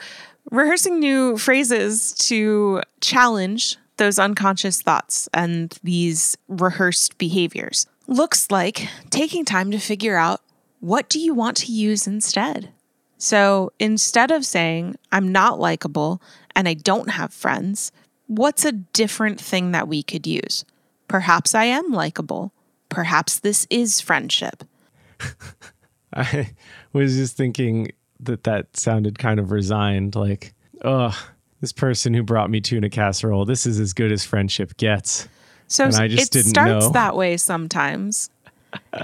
rehearsing 0.51 1.00
new 1.00 1.38
phrases 1.38 2.13
to 2.13 2.81
challenge 3.01 3.77
those 3.98 4.17
unconscious 4.17 4.81
thoughts 4.81 5.27
and 5.34 5.77
these 5.84 6.38
rehearsed 6.48 7.17
behaviors 7.17 7.86
looks 8.08 8.50
like 8.50 8.88
taking 9.10 9.46
time 9.46 9.72
to 9.72 9.77
figure 9.77 10.17
out 10.17 10.41
what 10.79 11.10
do 11.10 11.19
you 11.19 11.34
want 11.34 11.58
to 11.58 11.72
use 11.72 12.08
instead? 12.08 12.69
So 13.17 13.72
instead 13.79 14.31
of 14.31 14.46
saying, 14.46 14.96
I'm 15.12 15.31
not 15.31 15.60
likable 15.60 16.22
and 16.55 16.67
I 16.67 16.74
don't 16.74 17.12
have 17.12 17.34
friends, 17.34 17.91
what's 18.27 18.63
a 18.63 18.72
different 18.72 19.39
thing 19.39 19.72
that 19.72 19.88
we 19.88 20.01
could 20.01 20.25
use? 20.25 20.63
Perhaps 21.08 21.53
I 21.53 21.65
am 21.65 21.91
likable. 21.91 22.53
Perhaps 22.88 23.39
this 23.39 23.67
is 23.69 24.00
friendship. 24.00 24.63
I 26.13 26.51
was 26.93 27.15
just 27.15 27.36
thinking 27.36 27.91
that 28.21 28.43
that 28.43 28.75
sounded 28.77 29.17
kind 29.19 29.39
of 29.39 29.51
resigned 29.51 30.15
like, 30.15 30.53
ugh, 30.83 31.15
this 31.61 31.71
person 31.71 32.13
who 32.13 32.23
brought 32.23 32.49
me 32.49 32.61
tuna 32.61 32.89
casserole, 32.89 33.45
this 33.45 33.65
is 33.65 33.79
as 33.79 33.93
good 33.93 34.11
as 34.11 34.23
friendship 34.23 34.77
gets. 34.77 35.27
So 35.67 35.85
And 35.85 35.95
I 35.95 36.07
just 36.07 36.35
it 36.35 36.43
didn't 36.43 36.55
know. 36.55 36.61
It 36.61 36.67
starts 36.67 36.85
know. 36.88 36.91
that 36.93 37.15
way 37.15 37.38
sometimes. 37.38 38.29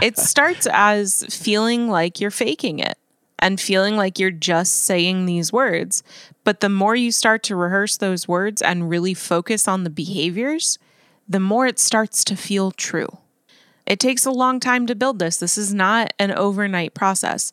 it 0.02 0.18
starts 0.18 0.68
as 0.72 1.24
feeling 1.26 1.90
like 1.90 2.20
you're 2.20 2.32
faking 2.32 2.80
it 2.80 2.98
and 3.40 3.60
feeling 3.60 3.98
like 3.98 4.20
you're 4.20 4.32
just 4.32 4.84
saying 4.84 5.26
these 5.26 5.52
words. 5.52 6.04
But 6.44 6.62
the 6.62 6.70
more 6.70 6.96
you 6.96 7.12
start 7.12 7.44
to 7.44 7.56
rehearse 7.56 7.98
those 7.98 8.28
words 8.28 8.62
and 8.62 8.90
really 8.90 9.14
focus 9.14 9.68
on 9.68 9.84
the 9.84 9.90
behaviors, 9.90 10.80
the 11.28 11.40
more 11.40 11.68
it 11.68 11.80
starts 11.80 12.24
to 12.26 12.36
feel 12.36 12.72
true. 12.72 13.18
It 13.86 14.00
takes 14.00 14.26
a 14.26 14.32
long 14.32 14.60
time 14.60 14.88
to 14.88 14.96
build 14.96 15.20
this. 15.20 15.38
This 15.38 15.58
is 15.58 15.74
not 15.74 16.14
an 16.18 16.32
overnight 16.32 16.94
process. 16.94 17.52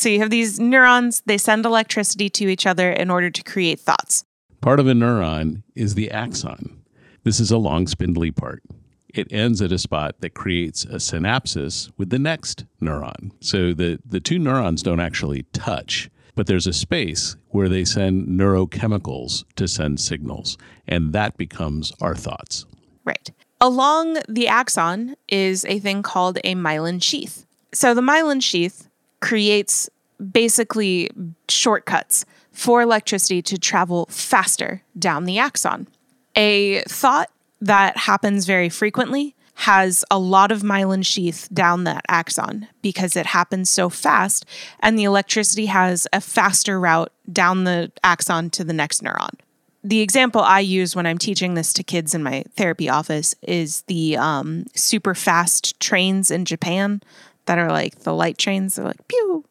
So 0.00 0.08
you 0.08 0.20
have 0.20 0.30
these 0.30 0.58
neurons, 0.58 1.22
they 1.26 1.36
send 1.36 1.66
electricity 1.66 2.30
to 2.30 2.48
each 2.48 2.64
other 2.64 2.90
in 2.90 3.10
order 3.10 3.28
to 3.28 3.42
create 3.42 3.78
thoughts. 3.78 4.24
Part 4.62 4.80
of 4.80 4.88
a 4.88 4.94
neuron 4.94 5.62
is 5.74 5.94
the 5.94 6.10
axon. 6.10 6.82
This 7.22 7.38
is 7.38 7.50
a 7.50 7.58
long, 7.58 7.86
spindly 7.86 8.30
part. 8.30 8.62
It 9.10 9.30
ends 9.30 9.60
at 9.60 9.72
a 9.72 9.78
spot 9.78 10.14
that 10.20 10.32
creates 10.32 10.86
a 10.86 10.98
synapsis 10.98 11.90
with 11.98 12.08
the 12.08 12.18
next 12.18 12.64
neuron. 12.80 13.32
So 13.40 13.74
the, 13.74 14.00
the 14.02 14.20
two 14.20 14.38
neurons 14.38 14.82
don't 14.82 15.00
actually 15.00 15.42
touch, 15.52 16.08
but 16.34 16.46
there's 16.46 16.66
a 16.66 16.72
space 16.72 17.36
where 17.48 17.68
they 17.68 17.84
send 17.84 18.26
neurochemicals 18.26 19.44
to 19.56 19.68
send 19.68 20.00
signals, 20.00 20.56
and 20.88 21.12
that 21.12 21.36
becomes 21.36 21.92
our 22.00 22.14
thoughts. 22.14 22.64
Right. 23.04 23.30
Along 23.60 24.16
the 24.30 24.48
axon 24.48 25.16
is 25.28 25.66
a 25.66 25.78
thing 25.78 26.02
called 26.02 26.38
a 26.42 26.54
myelin 26.54 27.02
sheath. 27.02 27.44
So 27.74 27.92
the 27.92 28.00
myelin 28.00 28.42
sheath 28.42 28.86
creates 29.20 29.88
basically 30.32 31.10
shortcuts 31.48 32.24
for 32.52 32.82
electricity 32.82 33.40
to 33.42 33.58
travel 33.58 34.06
faster 34.10 34.82
down 34.98 35.24
the 35.24 35.38
axon. 35.38 35.88
A 36.36 36.80
thought 36.82 37.30
that 37.60 37.96
happens 37.96 38.46
very 38.46 38.68
frequently 38.68 39.34
has 39.54 40.04
a 40.10 40.18
lot 40.18 40.50
of 40.50 40.62
myelin 40.62 41.04
sheath 41.04 41.48
down 41.52 41.84
that 41.84 42.02
axon 42.08 42.66
because 42.80 43.14
it 43.14 43.26
happens 43.26 43.68
so 43.68 43.90
fast 43.90 44.46
and 44.80 44.98
the 44.98 45.04
electricity 45.04 45.66
has 45.66 46.06
a 46.14 46.20
faster 46.20 46.80
route 46.80 47.12
down 47.30 47.64
the 47.64 47.92
axon 48.02 48.48
to 48.48 48.64
the 48.64 48.72
next 48.72 49.02
neuron 49.02 49.34
the 49.82 50.00
example 50.00 50.42
I 50.42 50.60
use 50.60 50.94
when 50.94 51.06
I'm 51.06 51.18
teaching 51.18 51.54
this 51.54 51.72
to 51.74 51.82
kids 51.82 52.14
in 52.14 52.22
my 52.22 52.44
therapy 52.54 52.88
office 52.88 53.34
is 53.42 53.82
the 53.82 54.16
um, 54.16 54.66
super 54.74 55.14
fast 55.14 55.78
trains 55.80 56.30
in 56.30 56.44
Japan 56.44 57.02
that 57.50 57.58
are 57.58 57.72
like 57.72 57.98
the 58.04 58.14
light 58.14 58.38
trains. 58.38 58.76
They're 58.76 58.84
like 58.84 59.08
pew. 59.08 59.44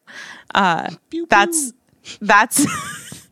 Uh, 0.54 0.88
that's 1.28 1.74
that's 2.22 2.66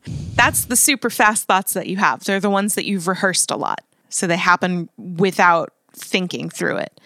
that's 0.34 0.66
the 0.66 0.76
super 0.76 1.08
fast 1.08 1.46
thoughts 1.46 1.72
that 1.72 1.86
you 1.86 1.96
have. 1.96 2.22
They're 2.22 2.38
the 2.38 2.50
ones 2.50 2.74
that 2.74 2.84
you've 2.84 3.08
rehearsed 3.08 3.50
a 3.50 3.56
lot, 3.56 3.80
so 4.10 4.26
they 4.26 4.36
happen 4.36 4.90
without 4.98 5.72
thinking 5.94 6.50
through 6.50 6.76
it. 6.76 7.00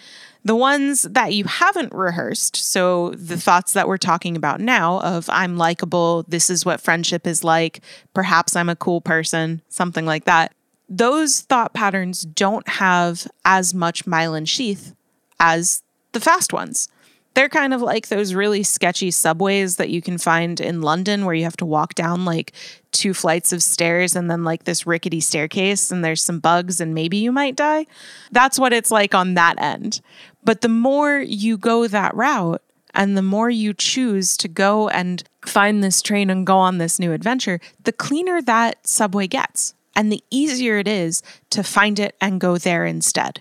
The 0.45 0.57
ones 0.57 1.03
that 1.03 1.35
you 1.35 1.45
haven't 1.45 1.95
rehearsed, 1.95 2.57
so 2.57 3.11
the 3.11 3.37
thoughts 3.37 3.75
that 3.75 3.87
we're 3.87 3.97
talking 3.97 4.37
about 4.37 4.61
now 4.61 4.99
of 5.03 5.31
I'm 5.31 5.57
likable, 5.57 6.25
this 6.27 6.51
is 6.51 6.67
what 6.67 6.81
friendship 6.81 7.29
is 7.29 7.45
like, 7.45 7.81
perhaps 8.13 8.57
I'm 8.57 8.69
a 8.69 8.75
cool 8.75 9.01
person, 9.01 9.63
something 9.69 10.05
like 10.05 10.25
that. 10.25 10.53
Those 10.89 11.43
thought 11.43 11.75
patterns 11.75 12.23
don't 12.23 12.67
have 12.67 13.29
as 13.45 13.73
much 13.73 14.05
myelin 14.05 14.49
sheath 14.49 14.97
as 15.39 15.85
the 16.11 16.19
fast 16.19 16.53
ones. 16.53 16.89
They're 17.35 17.49
kind 17.49 17.73
of 17.73 17.81
like 17.81 18.09
those 18.09 18.35
really 18.35 18.63
sketchy 18.63 19.11
subways 19.11 19.77
that 19.77 19.91
you 19.91 20.03
can 20.03 20.19
find 20.19 20.61
in 20.61 20.83
London 20.83 21.25
where 21.25 21.35
you 21.35 21.45
have 21.45 21.57
to 21.59 21.67
walk 21.67 21.95
down 21.95 22.25
like 22.25 22.53
two 22.91 23.15
flights 23.15 23.53
of 23.53 23.63
stairs 23.63 24.15
and 24.15 24.31
then 24.31 24.45
like 24.45 24.65
this 24.65 24.87
rickety 24.87 25.21
staircase 25.21 25.91
and 25.91 26.05
there's 26.05 26.23
some 26.23 26.41
bugs 26.41 26.81
and 26.81 26.95
maybe 26.95 27.17
you 27.17 27.33
might 27.33 27.57
die. 27.57 27.87
That's 28.31 28.59
what 28.59 28.73
it's 28.73 28.91
like 28.91 29.15
on 29.15 29.35
that 29.35 29.61
end. 29.61 30.01
But 30.45 30.61
the 30.61 30.69
more 30.69 31.19
you 31.19 31.57
go 31.57 31.87
that 31.87 32.15
route 32.15 32.63
and 32.95 33.17
the 33.17 33.23
more 33.23 33.49
you 33.49 33.73
choose 33.73 34.37
to 34.37 34.49
go 34.49 34.89
and 34.91 35.25
find 35.47 35.83
this 35.83 36.03
train 36.03 36.29
and 36.29 36.47
go 36.47 36.59
on 36.59 36.79
this 36.79 36.99
new 36.99 37.13
adventure, 37.13 37.61
the 37.85 37.93
cleaner 37.93 38.43
that 38.43 38.87
subway 38.87 39.27
gets 39.27 39.75
and 39.97 40.13
the 40.13 40.23
easier 40.31 40.79
it 40.79 40.89
is 40.89 41.23
to 41.51 41.63
find 41.63 41.99
it 41.99 42.15
and 42.21 42.41
go 42.41 42.59
there 42.59 42.85
instead. 42.85 43.41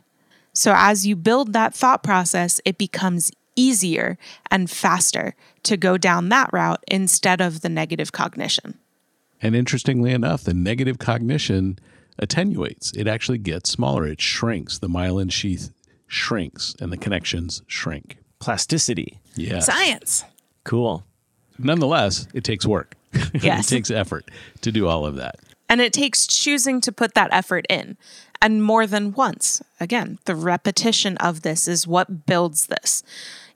So 0.54 0.74
as 0.76 1.08
you 1.08 1.16
build 1.16 1.54
that 1.54 1.74
thought 1.74 2.04
process, 2.04 2.60
it 2.66 2.78
becomes 2.78 3.32
easier 3.56 4.18
and 4.50 4.70
faster 4.70 5.36
to 5.64 5.78
go 5.78 5.98
down 5.98 6.30
that 6.30 6.50
route 6.52 6.84
instead 6.88 7.42
of 7.42 7.62
the 7.62 7.70
negative 7.70 8.12
cognition. 8.12 8.78
And 9.42 9.56
interestingly 9.56 10.12
enough, 10.12 10.44
the 10.44 10.54
negative 10.54 11.00
cognition 11.00 11.80
attenuates. 12.20 12.92
It 12.96 13.08
actually 13.08 13.40
gets 13.40 13.70
smaller. 13.72 14.06
It 14.06 14.22
shrinks. 14.22 14.78
The 14.80 14.88
myelin 14.88 15.32
sheath 15.32 15.74
shrinks 16.08 16.76
and 16.80 16.92
the 16.92 16.98
connections 16.98 17.62
shrink. 17.68 18.18
Plasticity. 18.40 19.20
Yeah. 19.36 19.60
Science. 19.60 20.24
Cool. 20.64 21.04
Nonetheless, 21.58 22.28
it 22.34 22.44
takes 22.44 22.66
work. 22.66 22.96
Yes. 23.34 23.72
it 23.72 23.76
takes 23.76 23.92
effort 23.92 24.30
to 24.62 24.72
do 24.72 24.88
all 24.88 25.06
of 25.06 25.16
that. 25.16 25.40
And 25.72 25.80
it 25.80 25.94
takes 25.94 26.28
choosing 26.28 26.82
to 26.82 26.92
put 26.92 27.14
that 27.14 27.30
effort 27.32 27.66
in 27.70 27.96
and 28.42 28.62
more 28.62 28.86
than 28.86 29.14
once. 29.14 29.62
Again, 29.80 30.20
the 30.26 30.36
repetition 30.36 31.16
of 31.18 31.44
this 31.44 31.66
is 31.66 31.88
what 31.88 32.26
builds 32.26 32.68
this. 32.68 33.04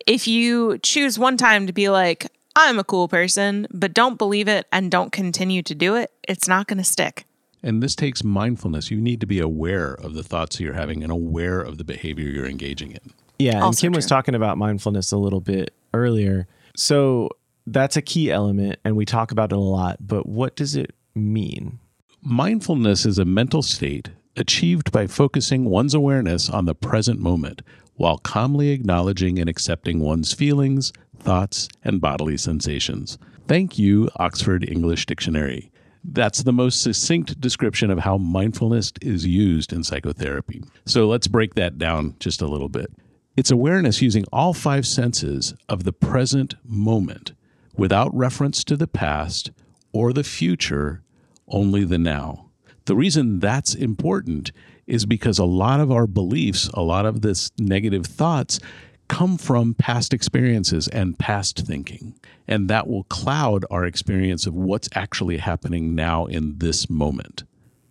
If 0.07 0.25
you 0.25 0.77
choose 0.77 1.19
one 1.19 1.35
time 1.35 1.67
to 1.67 1.73
be 1.73 1.89
like, 1.89 2.27
I'm 2.55 2.79
a 2.79 2.85
cool 2.85 3.09
person, 3.09 3.67
but 3.69 3.93
don't 3.93 4.17
believe 4.17 4.47
it 4.47 4.65
and 4.71 4.89
don't 4.89 5.11
continue 5.11 5.61
to 5.63 5.75
do 5.75 5.95
it, 5.95 6.09
it's 6.25 6.47
not 6.47 6.67
going 6.67 6.77
to 6.77 6.85
stick. 6.85 7.25
And 7.61 7.83
this 7.83 7.95
takes 7.95 8.23
mindfulness. 8.23 8.89
You 8.89 9.01
need 9.01 9.19
to 9.19 9.25
be 9.25 9.41
aware 9.41 9.95
of 9.95 10.13
the 10.13 10.23
thoughts 10.23 10.57
you're 10.57 10.73
having 10.73 11.03
and 11.03 11.11
aware 11.11 11.59
of 11.59 11.77
the 11.77 11.83
behavior 11.83 12.29
you're 12.29 12.47
engaging 12.47 12.91
in. 12.91 13.11
Yeah, 13.39 13.55
and 13.55 13.63
Also 13.63 13.87
Kym 13.87 13.95
was 13.95 14.05
talking 14.05 14.35
about 14.35 14.57
mindfulness 14.57 15.11
a 15.11 15.17
little 15.17 15.41
bit 15.41 15.73
earlier. 15.93 16.47
So 16.77 17.31
that's 17.67 17.97
a 17.97 18.01
key 18.01 18.31
element, 18.31 18.79
and 18.85 18.95
we 18.95 19.03
talk 19.03 19.33
about 19.33 19.51
it 19.51 19.55
a 19.55 19.59
lot. 19.59 19.97
But 19.99 20.29
what 20.29 20.55
does 20.55 20.77
it 20.77 20.95
mean? 21.13 21.79
Mindfulness 22.27 23.05
is 23.05 23.19
a 23.19 23.23
mental 23.23 23.61
state 23.61 24.09
achieved 24.35 24.91
by 24.91 25.05
focusing 25.05 25.65
one's 25.65 25.93
awareness 25.93 26.49
on 26.49 26.65
the 26.65 26.73
present 26.73 27.19
moment 27.19 27.61
while 27.97 28.17
calmly 28.17 28.69
acknowledging 28.69 29.37
and 29.37 29.47
accepting 29.47 29.99
one's 29.99 30.33
feelings, 30.33 30.91
thoughts, 31.19 31.69
and 31.83 32.01
bodily 32.01 32.35
sensations. 32.35 33.19
Thank 33.47 33.77
you, 33.77 34.09
Oxford 34.15 34.67
English 34.67 35.05
Dictionary. 35.05 35.71
That's 36.03 36.41
the 36.41 36.51
most 36.51 36.81
succinct 36.81 37.39
description 37.39 37.91
of 37.91 37.99
how 37.99 38.17
mindfulness 38.17 38.91
is 39.03 39.27
used 39.27 39.71
in 39.71 39.83
psychotherapy. 39.83 40.63
So 40.87 41.07
let's 41.07 41.27
break 41.27 41.53
that 41.53 41.77
down 41.77 42.15
just 42.19 42.41
a 42.41 42.47
little 42.47 42.69
bit. 42.69 42.91
It's 43.37 43.51
awareness 43.51 44.01
using 44.01 44.25
all 44.33 44.55
five 44.55 44.87
senses 44.87 45.53
of 45.69 45.83
the 45.83 45.93
present 45.93 46.55
moment 46.63 47.33
without 47.77 48.11
reference 48.15 48.63
to 48.63 48.75
the 48.75 48.87
past 48.87 49.51
or 49.93 50.11
the 50.11 50.23
future, 50.23 51.03
only 51.47 51.83
the 51.83 51.97
now. 51.97 52.49
The 52.85 52.95
reason 52.95 53.39
that's 53.39 53.73
important 53.73 54.51
is 54.87 55.05
because 55.05 55.39
a 55.39 55.45
lot 55.45 55.79
of 55.79 55.91
our 55.91 56.07
beliefs, 56.07 56.69
a 56.73 56.81
lot 56.81 57.05
of 57.05 57.21
this 57.21 57.51
negative 57.57 58.05
thoughts 58.05 58.59
come 59.07 59.37
from 59.37 59.73
past 59.73 60.13
experiences 60.13 60.87
and 60.87 61.17
past 61.17 61.65
thinking. 61.65 62.15
And 62.47 62.69
that 62.69 62.87
will 62.87 63.03
cloud 63.05 63.65
our 63.69 63.85
experience 63.85 64.45
of 64.45 64.53
what's 64.53 64.89
actually 64.93 65.37
happening 65.37 65.95
now 65.95 66.25
in 66.25 66.57
this 66.59 66.89
moment. 66.89 67.43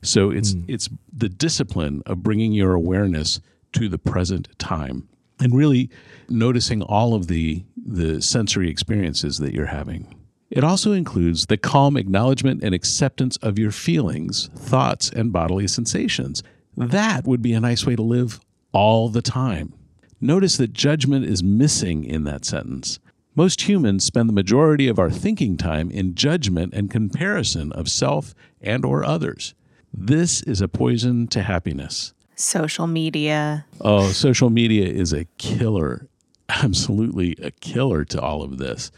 So 0.03 0.31
it's 0.31 0.53
hmm. 0.53 0.65
it's 0.69 0.89
the 1.13 1.29
discipline 1.29 2.03
of 2.07 2.23
bringing 2.23 2.53
your 2.53 2.75
awareness 2.75 3.41
to 3.73 3.89
the 3.89 3.99
present 3.99 4.49
time 4.59 5.09
and 5.41 5.55
really 5.55 5.91
noticing 6.29 6.83
all 6.83 7.15
of 7.15 7.27
the 7.27 7.65
the 7.77 8.21
sensory 8.21 8.71
experiences 8.71 9.39
that 9.39 9.55
you're 9.55 9.67
having. 9.67 10.15
It 10.55 10.63
also 10.63 10.93
includes 10.93 11.47
the 11.47 11.57
calm 11.57 11.97
acknowledgement 11.97 12.63
and 12.63 12.73
acceptance 12.73 13.37
of 13.39 13.59
your 13.59 13.73
feelings, 13.73 14.51
thoughts, 14.55 15.11
and 15.11 15.33
bodily 15.33 15.67
sensations. 15.67 16.45
That 16.77 17.27
would 17.27 17.43
be 17.43 17.55
a 17.55 17.61
nice 17.61 17.85
way 17.85 17.97
to 17.97 18.03
live 18.03 18.39
all 18.73 19.09
the 19.09 19.21
time. 19.21 19.75
Notice 20.21 20.57
that 20.59 20.73
judgment 20.73 21.25
is 21.25 21.43
missing 21.43 22.05
in 22.05 22.23
that 22.25 22.45
sentence. 22.45 23.01
Most 23.35 23.69
humans 23.69 24.05
spend 24.05 24.29
the 24.29 24.33
majority 24.33 24.87
of 24.87 25.01
our 25.01 25.11
thinking 25.11 25.57
time 25.57 25.91
in 25.91 26.15
judgment 26.15 26.73
and 26.73 26.89
comparison 26.89 27.73
of 27.73 27.89
self 27.89 28.33
and 28.63 28.85
or 28.85 29.05
others. 29.05 29.55
This 29.93 30.41
is 30.43 30.61
a 30.61 30.69
poison 30.69 31.27
to 31.29 31.43
happiness. 31.43 32.15
Social 32.37 32.87
media. 32.87 33.67
Oh, 33.81 34.13
social 34.13 34.51
media 34.51 34.87
is 34.87 35.13
a 35.13 35.25
killer, 35.37 36.07
absolutely 36.49 37.35
a 37.43 37.51
killer 37.51 38.05
to 38.05 38.21
all 38.21 38.43
of 38.43 38.59
this. 38.59 38.93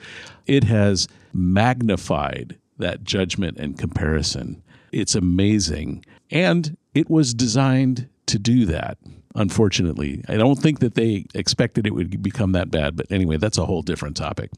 It 0.46 0.64
has 0.64 1.08
magnified 1.36 2.58
that 2.78 3.04
judgment 3.04 3.58
and 3.58 3.78
comparison. 3.78 4.62
It's 4.92 5.14
amazing. 5.14 6.04
And 6.30 6.76
it 6.94 7.10
was 7.10 7.34
designed 7.34 8.08
to 8.26 8.38
do 8.38 8.66
that, 8.66 8.98
unfortunately. 9.34 10.24
I 10.28 10.36
don't 10.36 10.56
think 10.56 10.80
that 10.80 10.94
they 10.94 11.26
expected 11.34 11.86
it 11.86 11.94
would 11.94 12.22
become 12.22 12.52
that 12.52 12.70
bad, 12.70 12.96
but 12.96 13.10
anyway, 13.10 13.36
that's 13.36 13.58
a 13.58 13.66
whole 13.66 13.82
different 13.82 14.16
topic. 14.16 14.50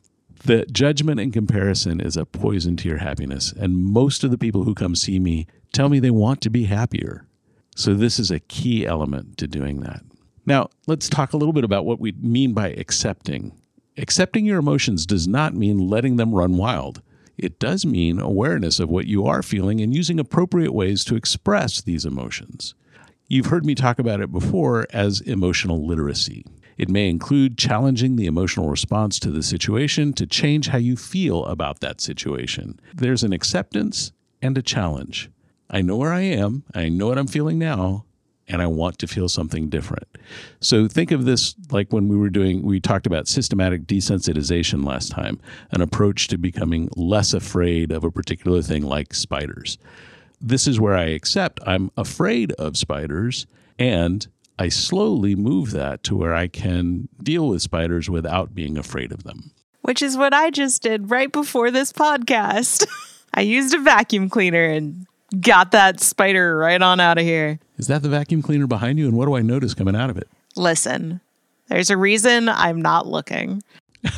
The 0.45 0.65
judgment 0.67 1.21
and 1.21 1.33
comparison 1.33 2.01
is 2.01 2.17
a 2.17 2.25
poison 2.25 2.77
to 2.79 2.89
your 2.89 2.99
happiness. 2.99 3.53
And 3.53 3.85
most 3.85 4.23
of 4.23 4.31
the 4.31 4.39
people 4.39 4.65
who 4.65 4.75
come 4.75 4.95
see 4.95 5.19
me 5.19 5.47
tell 5.73 5.89
me 5.89 5.99
they 5.99 6.11
want 6.11 6.41
to 6.43 6.51
be 6.51 6.65
happier. 6.65 7.27
So, 7.75 7.95
this 7.95 8.19
is 8.19 8.31
a 8.31 8.41
key 8.41 8.87
element 8.87 9.37
to 9.39 9.47
doing 9.47 9.81
that. 9.81 10.03
Now, 10.47 10.71
let's 10.87 11.09
talk 11.09 11.33
a 11.33 11.37
little 11.37 11.53
bit 11.53 11.65
about 11.65 11.85
what 11.85 12.01
we 12.01 12.13
mean 12.13 12.55
by 12.55 12.71
accepting. 12.71 13.53
Accepting 13.99 14.47
your 14.47 14.61
emotions 14.61 15.05
does 15.05 15.27
not 15.27 15.55
mean 15.55 15.89
letting 15.89 16.17
them 16.17 16.33
run 16.33 16.57
wild. 16.57 17.03
It 17.37 17.59
does 17.59 17.85
mean 17.85 18.21
awareness 18.21 18.79
of 18.79 18.89
what 18.89 19.09
you 19.09 19.27
are 19.27 19.43
feeling 19.43 19.81
and 19.81 19.93
using 19.93 20.21
appropriate 20.21 20.73
ways 20.73 21.05
to 21.05 21.17
express 21.17 21.83
these 21.83 22.05
emotions. 22.05 22.77
You've 23.27 23.47
heard 23.47 23.67
me 23.67 23.75
talk 23.75 23.99
about 23.99 24.21
it 24.21 24.31
before 24.31 24.87
as 24.93 25.21
emotional 25.23 25.85
literacy. 25.85 26.47
It 26.77 26.89
may 26.89 27.11
include 27.11 27.59
challenging 27.59 28.15
the 28.15 28.27
emotional 28.27 28.71
response 28.71 29.19
to 29.19 29.33
the 29.33 29.43
situation 29.43 30.13
to 30.13 30.27
change 30.27 30.69
how 30.69 30.79
you 30.79 30.97
feel 30.97 31.45
about 31.47 31.81
that 31.81 32.01
situation. 32.01 32.79
There's 32.95 33.25
an 33.25 33.33
acceptance 33.33 34.13
and 34.41 34.57
a 34.57 34.63
challenge. 34.63 35.29
I 35.69 35.83
know 35.83 35.97
where 35.97 36.13
I 36.13 36.21
am, 36.21 36.63
I 36.73 36.89
know 36.89 37.09
what 37.09 37.19
I'm 37.19 37.27
feeling 37.27 37.59
now, 37.59 38.05
and 38.49 38.63
I 38.63 38.67
want 38.67 38.99
to 38.99 39.07
feel 39.07 39.29
something 39.29 39.69
different. 39.69 40.09
So 40.61 40.89
think 40.89 41.11
of 41.11 41.25
this 41.25 41.55
like 41.71 41.93
when 41.93 42.09
we 42.09 42.17
were 42.17 42.31
doing, 42.31 42.63
we 42.63 42.81
talked 42.81 43.07
about 43.07 43.29
systematic 43.29 43.87
desensitization 43.87 44.85
last 44.85 45.11
time, 45.11 45.41
an 45.71 45.81
approach 45.81 46.29
to 46.29 46.39
becoming 46.39 46.89
less 46.97 47.33
afraid 47.33 47.93
of 47.93 48.05
a 48.05 48.11
particular 48.11 48.63
thing 48.63 48.83
like 48.83 49.15
spiders. 49.15 49.79
This 50.41 50.67
is 50.67 50.81
where 50.81 50.97
I 50.97 51.07
accept 51.07 51.61
I'm 51.67 51.91
afraid 51.97 52.53
of 52.53 52.77
spiders 52.77 53.47
and 53.79 54.27
I 54.59 54.69
slowly 54.69 55.37
move 55.37 55.71
that 55.73 56.03
to 56.05 56.17
where 56.17 56.35
I 56.35 56.49
can 56.49 57.09
deal 57.23 57.49
with 57.49 57.63
spiders 57.63 58.11
without 58.11 58.55
being 58.55 58.77
afraid 58.77 59.13
of 59.13 59.23
them. 59.23 59.53
Which 59.83 60.03
is 60.03 60.17
what 60.17 60.35
I 60.35 60.51
just 60.51 60.83
did 60.83 61.11
right 61.11 61.31
before 61.31 61.71
this 61.71 61.93
podcast. 61.93 62.87
I 63.35 63.43
used 63.43 63.75
a 63.75 63.79
vacuum 63.79 64.29
cleaner 64.29 64.65
and 64.65 65.07
got 65.41 65.73
that 65.73 66.01
spider 66.01 66.57
right 66.57 66.81
on 66.81 67.01
out 67.01 67.19
of 67.19 67.25
here. 67.25 67.59
Is 67.77 67.87
that 67.89 68.03
the 68.03 68.09
vacuum 68.09 68.43
cleaner 68.43 68.67
behind 68.67 68.99
you? 68.99 69.07
And 69.07 69.17
what 69.17 69.27
do 69.27 69.37
I 69.37 69.43
notice 69.43 69.75
coming 69.75 69.97
out 69.97 70.11
of 70.11 70.17
it? 70.17 70.29
Listen, 70.57 71.21
there's 71.69 71.91
a 71.91 71.97
reason 71.97 72.49
I'm 72.49 72.81
not 72.81 73.07
looking. 73.07 73.63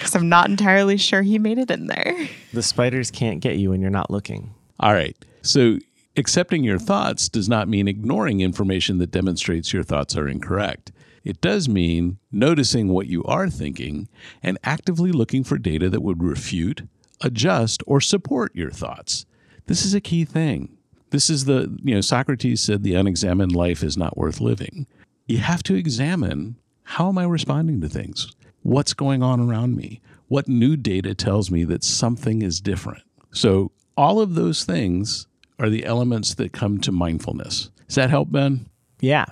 Because 0.00 0.14
I'm 0.14 0.28
not 0.28 0.48
entirely 0.48 0.96
sure 0.96 1.22
he 1.22 1.38
made 1.38 1.58
it 1.58 1.70
in 1.70 1.86
there. 1.86 2.28
The 2.52 2.62
spiders 2.62 3.10
can't 3.10 3.40
get 3.40 3.56
you 3.56 3.70
when 3.70 3.80
you're 3.80 3.90
not 3.90 4.10
looking. 4.10 4.54
All 4.78 4.94
right. 4.94 5.16
So 5.42 5.78
accepting 6.16 6.64
your 6.64 6.78
thoughts 6.78 7.28
does 7.28 7.48
not 7.48 7.68
mean 7.68 7.88
ignoring 7.88 8.40
information 8.40 8.98
that 8.98 9.10
demonstrates 9.10 9.72
your 9.72 9.82
thoughts 9.82 10.16
are 10.16 10.28
incorrect. 10.28 10.92
It 11.24 11.40
does 11.40 11.68
mean 11.68 12.18
noticing 12.32 12.88
what 12.88 13.08
you 13.08 13.22
are 13.24 13.50
thinking 13.50 14.08
and 14.42 14.58
actively 14.64 15.12
looking 15.12 15.44
for 15.44 15.58
data 15.58 15.90
that 15.90 16.02
would 16.02 16.22
refute, 16.22 16.82
adjust, 17.20 17.82
or 17.86 18.00
support 18.00 18.54
your 18.54 18.70
thoughts. 18.70 19.26
This 19.70 19.84
is 19.84 19.94
a 19.94 20.00
key 20.00 20.24
thing. 20.24 20.76
This 21.10 21.30
is 21.30 21.44
the, 21.44 21.72
you 21.84 21.94
know, 21.94 22.00
Socrates 22.00 22.60
said 22.60 22.82
the 22.82 22.96
unexamined 22.96 23.54
life 23.54 23.84
is 23.84 23.96
not 23.96 24.18
worth 24.18 24.40
living. 24.40 24.88
You 25.28 25.38
have 25.38 25.62
to 25.62 25.76
examine 25.76 26.56
how 26.82 27.08
am 27.08 27.18
I 27.18 27.22
responding 27.22 27.80
to 27.82 27.88
things? 27.88 28.32
What's 28.62 28.94
going 28.94 29.22
on 29.22 29.38
around 29.38 29.76
me? 29.76 30.00
What 30.26 30.48
new 30.48 30.76
data 30.76 31.14
tells 31.14 31.52
me 31.52 31.62
that 31.66 31.84
something 31.84 32.42
is 32.42 32.60
different? 32.60 33.04
So, 33.30 33.70
all 33.96 34.18
of 34.18 34.34
those 34.34 34.64
things 34.64 35.28
are 35.60 35.70
the 35.70 35.84
elements 35.84 36.34
that 36.34 36.52
come 36.52 36.80
to 36.80 36.90
mindfulness. 36.90 37.70
Does 37.86 37.94
that 37.94 38.10
help, 38.10 38.32
Ben? 38.32 38.68
Yeah, 38.98 39.26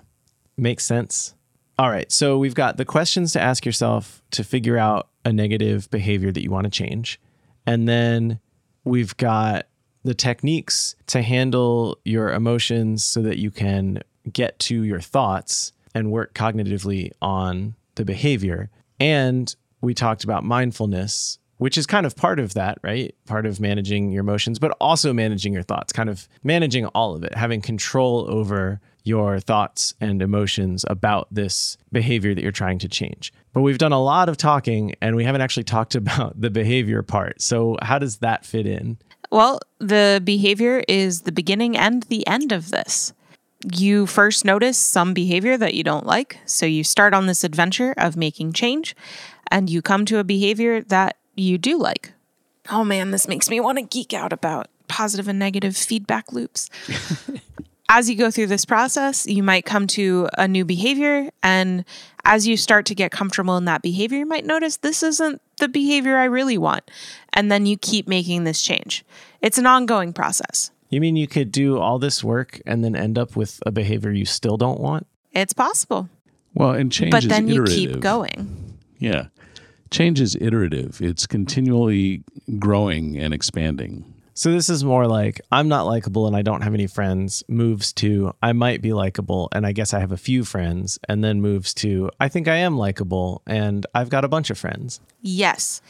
makes 0.57 0.85
sense. 0.85 1.35
All 1.81 1.90
right, 1.90 2.12
so 2.12 2.38
we've 2.38 2.55
got 2.55 2.77
the 2.77 2.85
questions 2.85 3.33
to 3.33 3.40
ask 3.40 3.66
yourself 3.66 4.22
to 4.31 4.44
figure 4.44 4.79
out 4.79 5.09
a 5.24 5.33
negative 5.33 5.90
behavior 5.90 6.31
that 6.31 6.44
you 6.44 6.53
want 6.53 6.66
to 6.66 6.70
change. 6.70 7.20
And 7.66 7.88
then 7.88 8.38
we've 8.85 9.16
got 9.16 9.67
the 10.08 10.14
techniques 10.14 10.96
to 11.06 11.20
handle 11.20 11.98
your 12.04 12.32
emotions 12.32 13.04
so 13.04 13.20
that 13.22 13.38
you 13.38 13.50
can 13.50 14.02
get 14.32 14.58
to 14.58 14.82
your 14.82 15.00
thoughts 15.00 15.72
and 15.94 16.10
work 16.10 16.32
cognitively 16.34 17.12
on 17.20 17.74
the 17.96 18.04
behavior. 18.04 18.70
And 18.98 19.54
we 19.82 19.92
talked 19.92 20.24
about 20.24 20.44
mindfulness, 20.44 21.38
which 21.58 21.76
is 21.76 21.86
kind 21.86 22.06
of 22.06 22.16
part 22.16 22.40
of 22.40 22.54
that, 22.54 22.78
right? 22.82 23.14
Part 23.26 23.44
of 23.44 23.60
managing 23.60 24.10
your 24.10 24.22
emotions, 24.22 24.58
but 24.58 24.70
also 24.80 25.12
managing 25.12 25.52
your 25.52 25.62
thoughts, 25.62 25.92
kind 25.92 26.08
of 26.08 26.26
managing 26.42 26.86
all 26.86 27.14
of 27.14 27.22
it, 27.22 27.34
having 27.34 27.60
control 27.60 28.26
over 28.30 28.80
your 29.04 29.40
thoughts 29.40 29.94
and 30.00 30.20
emotions 30.20 30.84
about 30.88 31.28
this 31.30 31.76
behavior 31.92 32.34
that 32.34 32.42
you're 32.42 32.52
trying 32.52 32.78
to 32.78 32.88
change. 32.88 33.32
But 33.52 33.62
we've 33.62 33.78
done 33.78 33.92
a 33.92 34.02
lot 34.02 34.28
of 34.28 34.36
talking 34.36 34.94
and 35.00 35.16
we 35.16 35.24
haven't 35.24 35.40
actually 35.40 35.64
talked 35.64 35.94
about 35.94 36.40
the 36.40 36.50
behavior 36.50 37.02
part. 37.02 37.42
So, 37.42 37.76
how 37.82 37.98
does 37.98 38.18
that 38.18 38.44
fit 38.44 38.66
in? 38.66 38.98
Well, 39.30 39.60
the 39.78 40.20
behavior 40.24 40.82
is 40.88 41.22
the 41.22 41.32
beginning 41.32 41.76
and 41.76 42.02
the 42.04 42.26
end 42.26 42.52
of 42.52 42.70
this. 42.70 43.12
You 43.72 44.06
first 44.06 44.44
notice 44.44 44.78
some 44.78 45.14
behavior 45.14 45.56
that 45.56 45.74
you 45.74 45.82
don't 45.82 46.06
like, 46.06 46.38
so 46.46 46.64
you 46.64 46.84
start 46.84 47.12
on 47.12 47.26
this 47.26 47.44
adventure 47.44 47.92
of 47.96 48.16
making 48.16 48.52
change, 48.52 48.94
and 49.50 49.68
you 49.68 49.82
come 49.82 50.04
to 50.06 50.18
a 50.18 50.24
behavior 50.24 50.80
that 50.82 51.16
you 51.34 51.58
do 51.58 51.76
like. 51.76 52.12
Oh 52.70 52.84
man, 52.84 53.10
this 53.10 53.26
makes 53.26 53.50
me 53.50 53.60
want 53.60 53.78
to 53.78 53.82
geek 53.82 54.12
out 54.12 54.32
about 54.32 54.68
positive 54.86 55.28
and 55.28 55.38
negative 55.38 55.76
feedback 55.76 56.32
loops. 56.32 56.70
as 57.88 58.09
you 58.09 58.16
go 58.16 58.31
through 58.31 58.48
this 58.48 58.64
process, 58.64 59.27
you 59.27 59.42
might 59.42 59.64
come 59.64 59.87
to 59.88 60.29
a 60.37 60.46
new 60.46 60.64
behavior. 60.64 61.31
And 61.42 61.85
as 62.24 62.46
you 62.46 62.57
start 62.57 62.87
to 62.87 62.94
get 62.94 63.11
comfortable 63.11 63.57
in 63.57 63.64
that 63.64 63.83
behavior, 63.83 64.18
you 64.18 64.27
might 64.27 64.44
notice 64.44 64.77
this 64.77 65.03
isn't 65.03 65.40
the 65.59 65.68
behavior 65.68 66.18
I 66.18 66.24
really 66.24 66.59
want. 66.59 66.90
And 67.33 67.51
then 67.51 67.64
you 67.64 67.77
keep 67.77 68.07
making 68.07 68.44
this 68.44 68.62
change. 68.62 69.05
It's 69.40 69.59
an 69.59 69.66
ongoing 69.66 70.12
process. 70.12 70.70
You 70.90 71.01
mean 71.01 71.16
you 71.16 71.27
could 71.27 71.51
do 71.51 71.79
all 71.79 71.98
this 71.98 72.22
work 72.22 72.61
and 72.66 72.85
then 72.85 72.94
end 72.94 73.18
up 73.18 73.37
with 73.37 73.62
a 73.64 73.70
behavior 73.70 74.11
you 74.11 74.24
still 74.24 74.57
don't 74.57 74.81
want? 74.81 75.07
It's 75.33 75.53
possible. 75.53 76.09
Well, 76.55 76.70
and 76.70 76.90
change 76.90 77.12
But 77.12 77.24
is 77.24 77.29
then 77.29 77.48
you 77.48 77.64
keep 77.64 78.01
going. 78.01 78.79
Yeah. 78.98 79.27
Change 79.90 80.20
is 80.20 80.37
iterative. 80.40 81.01
It's 81.01 81.27
continually 81.27 82.24
growing 82.59 83.16
and 83.16 83.33
expanding. 83.33 84.12
So 84.38 84.53
this 84.53 84.70
is 84.70 84.85
more 84.85 85.09
like 85.09 85.40
I'm 85.51 85.66
not 85.66 85.85
likable 85.87 86.29
and 86.29 86.37
I 86.37 86.42
don't 86.42 86.61
have 86.61 86.72
any 86.72 86.87
friends 86.87 87.42
moves 87.48 87.92
to 87.94 88.33
I 88.40 88.53
might 88.53 88.81
be 88.81 88.92
likable 88.92 89.48
and 89.51 89.66
I 89.66 89.72
guess 89.72 89.92
I 89.92 89.98
have 89.98 90.12
a 90.12 90.16
few 90.16 90.44
friends 90.44 90.96
and 91.09 91.24
then 91.24 91.40
moves 91.40 91.74
to 91.74 92.09
I 92.20 92.29
think 92.29 92.46
I 92.46 92.55
am 92.55 92.79
likable 92.79 93.42
and 93.48 93.85
I've 93.96 94.11
got 94.11 94.24
a 94.24 94.29
bunch 94.29 94.51
of 94.51 94.57
friends. 94.57 95.01
Yes. 95.22 95.83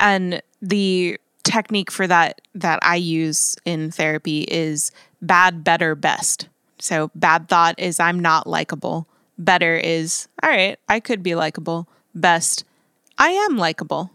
And 0.00 0.42
the 0.60 1.18
technique 1.44 1.90
for 1.90 2.06
that 2.06 2.42
that 2.54 2.78
I 2.82 2.96
use 2.96 3.56
in 3.64 3.90
therapy 3.90 4.42
is 4.42 4.92
bad, 5.22 5.64
better, 5.64 5.94
best. 5.94 6.50
So 6.80 7.10
bad 7.14 7.48
thought 7.48 7.74
is 7.78 7.98
I'm 7.98 8.20
not 8.20 8.46
likable. 8.46 9.08
Better 9.38 9.76
is 9.76 10.28
all 10.42 10.50
right, 10.50 10.78
I 10.90 11.00
could 11.00 11.22
be 11.22 11.34
likable. 11.34 11.88
Best, 12.14 12.64
I 13.16 13.30
am 13.30 13.56
likable. 13.56 14.10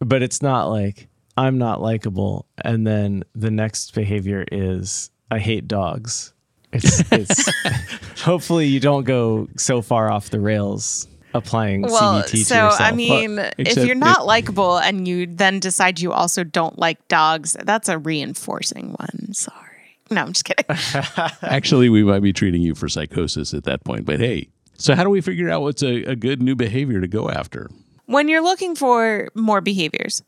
But 0.00 0.20
it's 0.20 0.42
not 0.42 0.68
like 0.68 1.06
I'm 1.40 1.56
not 1.56 1.80
likable 1.80 2.44
and 2.62 2.86
then 2.86 3.24
the 3.34 3.50
next 3.50 3.94
behavior 3.94 4.44
is 4.52 5.10
I 5.30 5.38
hate 5.38 5.66
dogs. 5.66 6.34
It's 6.70 7.00
it's 7.10 7.50
hopefully 8.20 8.66
you 8.66 8.78
don't 8.78 9.04
go 9.04 9.48
so 9.56 9.80
far 9.80 10.12
off 10.12 10.28
the 10.28 10.38
rails 10.38 11.08
applying 11.32 11.82
Well, 11.82 12.22
CBT 12.22 12.26
to 12.26 12.36
so 12.44 12.64
yourself. 12.66 12.80
I 12.80 12.92
mean, 12.92 13.38
if 13.56 13.78
you're 13.78 13.94
not 13.94 14.26
likable 14.26 14.76
and 14.76 15.08
you 15.08 15.26
then 15.26 15.60
decide 15.60 15.98
you 15.98 16.12
also 16.12 16.44
don't 16.44 16.78
like 16.78 17.08
dogs, 17.08 17.56
that's 17.64 17.88
a 17.88 17.96
reinforcing 17.96 18.92
one. 18.92 19.32
Sorry. 19.32 19.96
No, 20.10 20.20
I'm 20.22 20.32
just 20.34 20.44
kidding. 20.44 20.66
Actually, 21.42 21.88
we 21.88 22.02
might 22.02 22.20
be 22.20 22.34
treating 22.34 22.60
you 22.60 22.74
for 22.74 22.88
psychosis 22.88 23.54
at 23.54 23.64
that 23.64 23.82
point. 23.84 24.04
But 24.04 24.20
hey, 24.20 24.48
so 24.76 24.94
how 24.94 25.04
do 25.04 25.10
we 25.10 25.22
figure 25.22 25.48
out 25.48 25.62
what's 25.62 25.82
a, 25.82 26.02
a 26.04 26.16
good 26.16 26.42
new 26.42 26.54
behavior 26.54 27.00
to 27.00 27.08
go 27.08 27.30
after? 27.30 27.70
when 28.10 28.26
you're 28.26 28.42
looking 28.42 28.74
for 28.74 29.28
more 29.36 29.60
behaviors, 29.60 30.20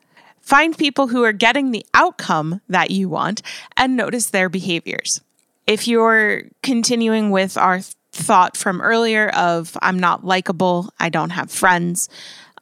find 0.43 0.77
people 0.77 1.09
who 1.09 1.23
are 1.25 1.33
getting 1.33 1.71
the 1.71 1.87
outcome 1.95 2.61
that 2.69 2.91
you 2.91 3.09
want 3.09 3.41
and 3.77 3.97
notice 3.97 4.31
their 4.31 4.49
behaviors. 4.49 5.21
If 5.67 5.89
you're 5.89 6.43
continuing 6.63 7.31
with 7.31 7.57
our 7.57 7.81
thought 8.13 8.57
from 8.57 8.83
earlier 8.83 9.31
of 9.31 9.77
I'm 9.81 9.99
not 9.99 10.25
likable, 10.25 10.93
I 11.01 11.09
don't 11.09 11.31
have 11.31 11.51
friends, 11.51 12.09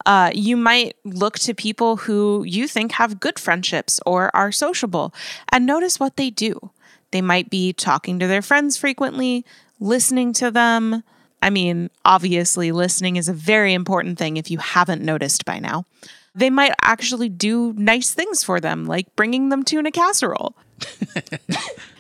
uh, 0.07 0.31
you 0.35 0.57
might 0.57 0.97
look 1.05 1.39
to 1.41 1.55
people 1.55 1.97
who 1.97 2.45
you 2.45 2.67
think 2.69 2.93
have 2.93 3.21
good 3.21 3.39
friendships 3.39 4.01
or 4.07 4.35
are 4.35 4.53
sociable 4.53 5.13
and 5.53 5.67
notice 5.67 5.99
what 5.99 6.17
they 6.17 6.31
do. 6.31 6.71
They 7.11 7.21
might 7.21 7.51
be 7.51 7.73
talking 7.73 8.19
to 8.19 8.27
their 8.27 8.43
friends 8.43 8.77
frequently, 8.77 9.45
listening 9.81 10.33
to 10.35 10.51
them. 10.51 11.03
I 11.43 11.51
mean, 11.51 11.91
obviously, 12.05 12.71
listening 12.71 13.17
is 13.17 13.29
a 13.29 13.33
very 13.33 13.75
important 13.75 14.19
thing 14.19 14.37
if 14.37 14.51
you 14.51 14.59
haven't 14.59 15.03
noticed 15.03 15.45
by 15.45 15.59
now. 15.59 15.85
They 16.35 16.51
might 16.51 16.73
actually 16.83 17.29
do 17.29 17.73
nice 17.77 18.15
things 18.15 18.45
for 18.45 18.61
them, 18.61 18.87
like 18.87 19.15
bringing 19.17 19.49
them 19.49 19.65
tuna 19.65 19.91
casserole. 19.91 20.57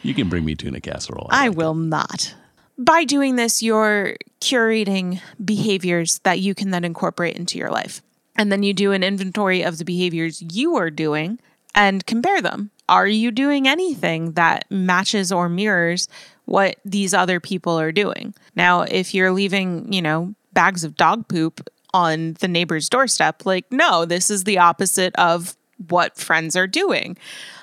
You 0.02 0.14
can 0.14 0.28
bring 0.28 0.44
me 0.44 0.54
tuna 0.54 0.80
casserole. 0.80 1.28
I 1.30 1.50
will 1.50 1.74
not. 1.74 2.34
By 2.78 3.04
doing 3.04 3.36
this, 3.36 3.62
you're 3.62 4.16
curating 4.40 5.20
behaviors 5.44 6.20
that 6.20 6.40
you 6.40 6.54
can 6.54 6.70
then 6.70 6.84
incorporate 6.84 7.36
into 7.36 7.58
your 7.58 7.70
life. 7.70 8.00
And 8.36 8.50
then 8.50 8.62
you 8.62 8.72
do 8.72 8.92
an 8.92 9.02
inventory 9.02 9.62
of 9.62 9.76
the 9.78 9.84
behaviors 9.84 10.42
you 10.50 10.76
are 10.76 10.90
doing 10.90 11.38
and 11.74 12.06
compare 12.06 12.40
them. 12.40 12.70
Are 12.88 13.06
you 13.06 13.30
doing 13.30 13.68
anything 13.68 14.32
that 14.32 14.64
matches 14.70 15.30
or 15.30 15.48
mirrors 15.48 16.08
what 16.46 16.76
these 16.84 17.12
other 17.12 17.38
people 17.38 17.78
are 17.78 17.92
doing? 17.92 18.34
Now, 18.56 18.82
if 18.82 19.14
you're 19.14 19.30
leaving, 19.30 19.92
you 19.92 20.00
know, 20.00 20.34
bags 20.52 20.82
of 20.82 20.96
dog 20.96 21.28
poop 21.28 21.68
on 21.92 22.34
the 22.40 22.48
neighbor's 22.48 22.88
doorstep, 22.88 23.44
like, 23.46 23.70
no, 23.70 24.04
this 24.04 24.30
is 24.30 24.44
the 24.44 24.58
opposite 24.58 25.14
of 25.16 25.56
what 25.88 26.16
friends 26.16 26.56
are 26.56 26.66
doing. 26.66 27.16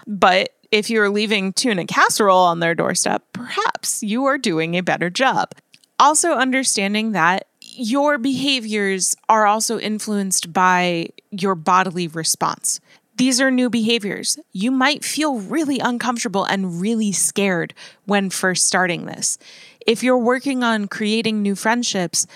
But 0.05 0.49
if 0.71 0.89
you're 0.89 1.09
leaving 1.09 1.53
tuna 1.53 1.85
casserole 1.85 2.39
on 2.39 2.59
their 2.59 2.75
doorstep, 2.75 3.23
perhaps 3.33 4.03
you 4.03 4.25
are 4.25 4.37
doing 4.37 4.75
a 4.75 4.81
better 4.81 5.09
job. 5.09 5.53
Also, 5.99 6.33
understanding 6.33 7.13
that 7.13 7.47
your 7.61 8.17
behaviors 8.17 9.15
are 9.29 9.45
also 9.45 9.79
influenced 9.79 10.51
by 10.51 11.07
your 11.31 11.55
bodily 11.55 12.07
response. 12.07 12.79
These 13.17 13.41
are 13.41 13.49
new 13.49 13.69
behaviors. 13.69 14.37
You 14.51 14.69
might 14.69 15.03
feel 15.03 15.39
really 15.39 15.79
uncomfortable 15.79 16.43
and 16.43 16.79
really 16.79 17.11
scared 17.11 17.73
when 18.05 18.29
first 18.29 18.67
starting 18.67 19.05
this. 19.05 19.39
If 19.87 20.03
you're 20.03 20.17
working 20.17 20.63
on 20.63 20.87
creating 20.87 21.41
new 21.41 21.55
friendships, 21.55 22.27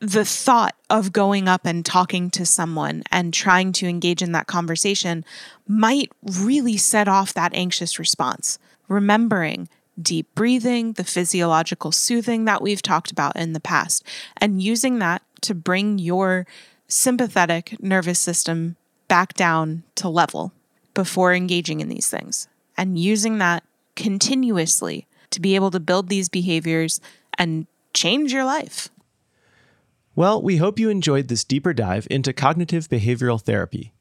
the 0.00 0.24
thought 0.24 0.74
of 0.88 1.12
going 1.12 1.48
up 1.48 1.66
and 1.66 1.84
talking 1.84 2.30
to 2.30 2.46
someone 2.46 3.02
and 3.10 3.34
trying 3.34 3.72
to 3.72 3.86
engage 3.86 4.22
in 4.22 4.32
that 4.32 4.46
conversation 4.46 5.24
might 5.66 6.10
really 6.22 6.76
set 6.76 7.08
off 7.08 7.34
that 7.34 7.54
anxious 7.54 7.98
response. 7.98 8.58
Remembering 8.86 9.68
deep 10.00 10.32
breathing, 10.34 10.92
the 10.92 11.04
physiological 11.04 11.90
soothing 11.90 12.44
that 12.44 12.62
we've 12.62 12.82
talked 12.82 13.10
about 13.10 13.34
in 13.36 13.52
the 13.52 13.60
past, 13.60 14.04
and 14.36 14.62
using 14.62 15.00
that 15.00 15.22
to 15.40 15.54
bring 15.54 15.98
your 15.98 16.46
sympathetic 16.86 17.76
nervous 17.82 18.20
system 18.20 18.76
back 19.08 19.34
down 19.34 19.82
to 19.96 20.08
level 20.08 20.52
before 20.94 21.34
engaging 21.34 21.80
in 21.80 21.88
these 21.88 22.08
things, 22.08 22.48
and 22.76 22.98
using 22.98 23.38
that 23.38 23.64
continuously 23.96 25.06
to 25.30 25.40
be 25.40 25.56
able 25.56 25.70
to 25.70 25.80
build 25.80 26.08
these 26.08 26.28
behaviors 26.28 27.00
and 27.36 27.66
change 27.92 28.32
your 28.32 28.44
life. 28.44 28.88
Well, 30.18 30.42
we 30.42 30.56
hope 30.56 30.80
you 30.80 30.90
enjoyed 30.90 31.28
this 31.28 31.44
deeper 31.44 31.72
dive 31.72 32.08
into 32.10 32.32
cognitive 32.32 32.88
behavioral 32.88 33.40
therapy. 33.40 33.94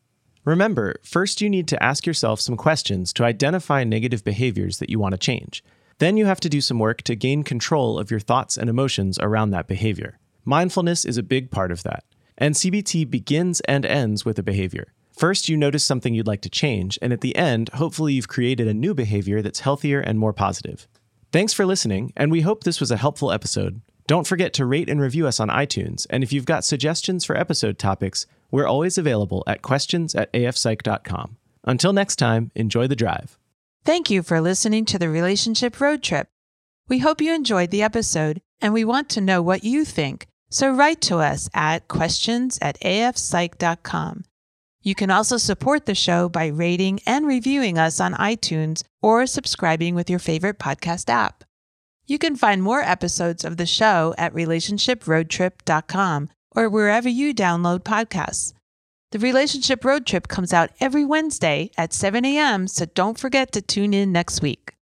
Remember, 0.46 0.96
first 1.04 1.42
you 1.42 1.48
need 1.48 1.68
to 1.68 1.84
ask 1.84 2.08
yourself 2.08 2.42
some 2.42 2.58
questions 2.58 3.14
to 3.14 3.24
identify 3.24 3.84
negative 3.84 4.24
behaviors 4.24 4.80
that 4.80 4.90
you 4.90 4.98
want 4.98 5.12
to 5.12 5.20
change. 5.20 5.64
Then 6.00 6.18
you 6.18 6.26
have 6.26 6.40
to 6.40 6.50
do 6.50 6.60
some 6.60 6.80
work 6.80 7.04
to 7.04 7.16
gain 7.16 7.44
control 7.44 8.00
of 8.00 8.10
your 8.10 8.20
thoughts 8.20 8.58
and 8.58 8.68
emotions 8.68 9.20
around 9.20 9.52
that 9.52 9.68
behavior. 9.68 10.18
Mindfulness 10.44 11.06
is 11.06 11.20
a 11.20 11.22
big 11.22 11.52
part 11.52 11.72
of 11.72 11.84
that. 11.84 12.04
And 12.36 12.56
CBT 12.56 13.12
begins 13.12 13.60
and 13.68 13.86
ends 13.86 14.26
with 14.26 14.40
a 14.40 14.44
behavior. 14.44 14.94
First, 15.16 15.50
you 15.50 15.56
notice 15.56 15.84
something 15.84 16.16
you'd 16.16 16.26
like 16.26 16.42
to 16.42 16.50
change, 16.50 16.98
and 17.00 17.14
at 17.14 17.22
the 17.22 17.36
end, 17.36 17.70
hopefully, 17.76 18.14
you've 18.14 18.28
created 18.28 18.68
a 18.68 18.74
new 18.74 18.96
behavior 18.96 19.44
that's 19.44 19.60
healthier 19.60 20.00
and 20.00 20.18
more 20.18 20.34
positive. 20.34 20.88
Thanks 21.32 21.54
for 21.54 21.68
listening, 21.68 22.12
and 22.18 22.32
we 22.32 22.42
hope 22.42 22.64
this 22.64 22.80
was 22.80 22.90
a 22.90 22.98
helpful 22.98 23.32
episode. 23.32 23.82
Don't 24.08 24.26
forget 24.26 24.54
to 24.54 24.66
rate 24.66 24.90
and 24.90 25.02
review 25.02 25.28
us 25.28 25.40
on 25.40 25.50
iTunes, 25.50 26.08
and 26.10 26.24
if 26.24 26.32
you've 26.32 26.46
got 26.46 26.64
suggestions 26.64 27.26
for 27.26 27.36
episode 27.36 27.78
topics, 27.78 28.26
we're 28.50 28.66
always 28.66 28.98
available 28.98 29.44
at 29.46 29.62
questions 29.62 30.16
at 30.16 30.32
afpsych.com. 30.32 31.36
Until 31.66 31.92
next 31.92 32.16
time, 32.16 32.52
enjoy 32.56 32.88
the 32.88 32.96
drive. 32.96 33.38
Thank 33.84 34.10
you 34.10 34.24
for 34.24 34.40
listening 34.40 34.86
to 34.86 34.98
the 34.98 35.10
Relationship 35.10 35.80
Road 35.82 36.02
Trip. 36.02 36.30
We 36.88 37.00
hope 37.00 37.20
you 37.22 37.34
enjoyed 37.34 37.70
the 37.72 37.84
episode 37.84 38.42
and 38.62 38.74
we 38.74 38.86
want 38.86 39.10
to 39.10 39.22
know 39.22 39.42
what 39.42 39.66
you 39.66 39.84
think. 39.84 40.28
So 40.50 40.72
write 40.72 41.02
to 41.02 41.18
us 41.18 41.50
at 41.54 41.90
questions 41.90 42.58
at 42.62 42.80
afpsych.com. 42.80 44.24
You 44.82 44.96
can 44.96 45.12
also 45.12 45.36
support 45.36 45.86
the 45.86 45.96
show 45.96 46.30
by 46.30 46.48
rating 46.48 47.02
and 47.06 47.28
reviewing 47.28 47.78
us 47.78 48.00
on 48.00 48.14
iTunes 48.14 48.84
or 49.02 49.28
subscribing 49.28 49.96
with 49.96 50.10
your 50.10 50.20
favorite 50.20 50.60
podcast 50.60 51.10
app. 51.10 51.44
You 52.08 52.18
can 52.18 52.36
find 52.38 52.64
more 52.64 52.82
episodes 52.82 53.44
of 53.44 53.58
the 53.58 53.66
show 53.66 54.16
at 54.18 54.34
relationshiproadtrip.com 54.34 56.30
or 56.56 56.70
wherever 56.70 57.10
you 57.10 57.36
download 57.36 57.80
podcasts. 57.80 58.54
The 59.12 59.20
Relationship 59.20 59.84
Road 59.84 60.06
Trip 60.06 60.30
comes 60.30 60.54
out 60.54 60.70
every 60.80 61.04
Wednesday 61.04 61.70
at 61.78 61.92
7 61.92 62.24
a.m., 62.24 62.68
so 62.68 62.86
don't 62.86 63.20
forget 63.20 63.52
to 63.52 63.62
tune 63.62 63.94
in 63.94 64.14
next 64.14 64.42
week. 64.42 64.76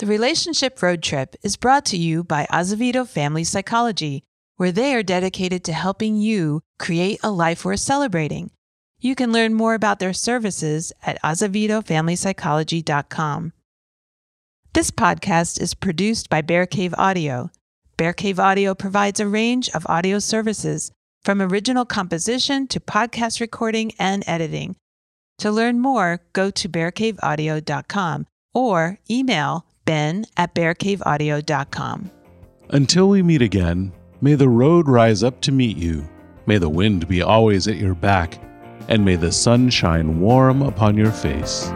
The 0.00 0.06
Relationship 0.06 0.82
Road 0.82 1.00
Trip 1.00 1.36
is 1.44 1.56
brought 1.56 1.84
to 1.86 1.96
you 1.96 2.24
by 2.24 2.48
Azevedo 2.50 3.04
Family 3.04 3.44
Psychology, 3.44 4.24
where 4.56 4.72
they 4.72 4.94
are 4.94 5.04
dedicated 5.04 5.62
to 5.64 5.72
helping 5.72 6.16
you 6.16 6.60
create 6.80 7.20
a 7.22 7.30
life 7.30 7.64
worth 7.64 7.80
celebrating. 7.80 8.50
You 8.98 9.14
can 9.14 9.32
learn 9.32 9.54
more 9.54 9.74
about 9.74 10.00
their 10.00 10.12
services 10.12 10.92
at 11.04 11.22
azevedofamilypsychology.com. 11.22 13.52
This 14.74 14.90
podcast 14.90 15.60
is 15.60 15.72
produced 15.72 16.28
by 16.28 16.40
Bear 16.40 16.66
Cave 16.66 16.96
Audio. 16.98 17.48
Bear 17.96 18.12
Cave 18.12 18.40
Audio 18.40 18.74
provides 18.74 19.20
a 19.20 19.28
range 19.28 19.68
of 19.68 19.86
audio 19.88 20.18
services 20.18 20.90
from 21.22 21.40
original 21.40 21.84
composition 21.84 22.66
to 22.66 22.80
podcast 22.80 23.40
recording 23.40 23.92
and 24.00 24.24
editing. 24.26 24.74
To 25.38 25.52
learn 25.52 25.78
more, 25.78 26.22
go 26.32 26.50
to 26.50 26.68
bearcaveaudio.com 26.68 28.26
or 28.52 28.98
email 29.08 29.64
ben 29.84 30.24
at 30.36 30.56
bearcaveaudio.com. 30.56 32.10
Until 32.70 33.08
we 33.08 33.22
meet 33.22 33.42
again, 33.42 33.92
may 34.20 34.34
the 34.34 34.48
road 34.48 34.88
rise 34.88 35.22
up 35.22 35.40
to 35.42 35.52
meet 35.52 35.76
you. 35.76 36.04
May 36.46 36.58
the 36.58 36.68
wind 36.68 37.06
be 37.06 37.22
always 37.22 37.68
at 37.68 37.76
your 37.76 37.94
back, 37.94 38.42
and 38.88 39.04
may 39.04 39.14
the 39.14 39.30
sun 39.30 39.70
shine 39.70 40.18
warm 40.18 40.62
upon 40.62 40.96
your 40.96 41.12
face. 41.12 41.70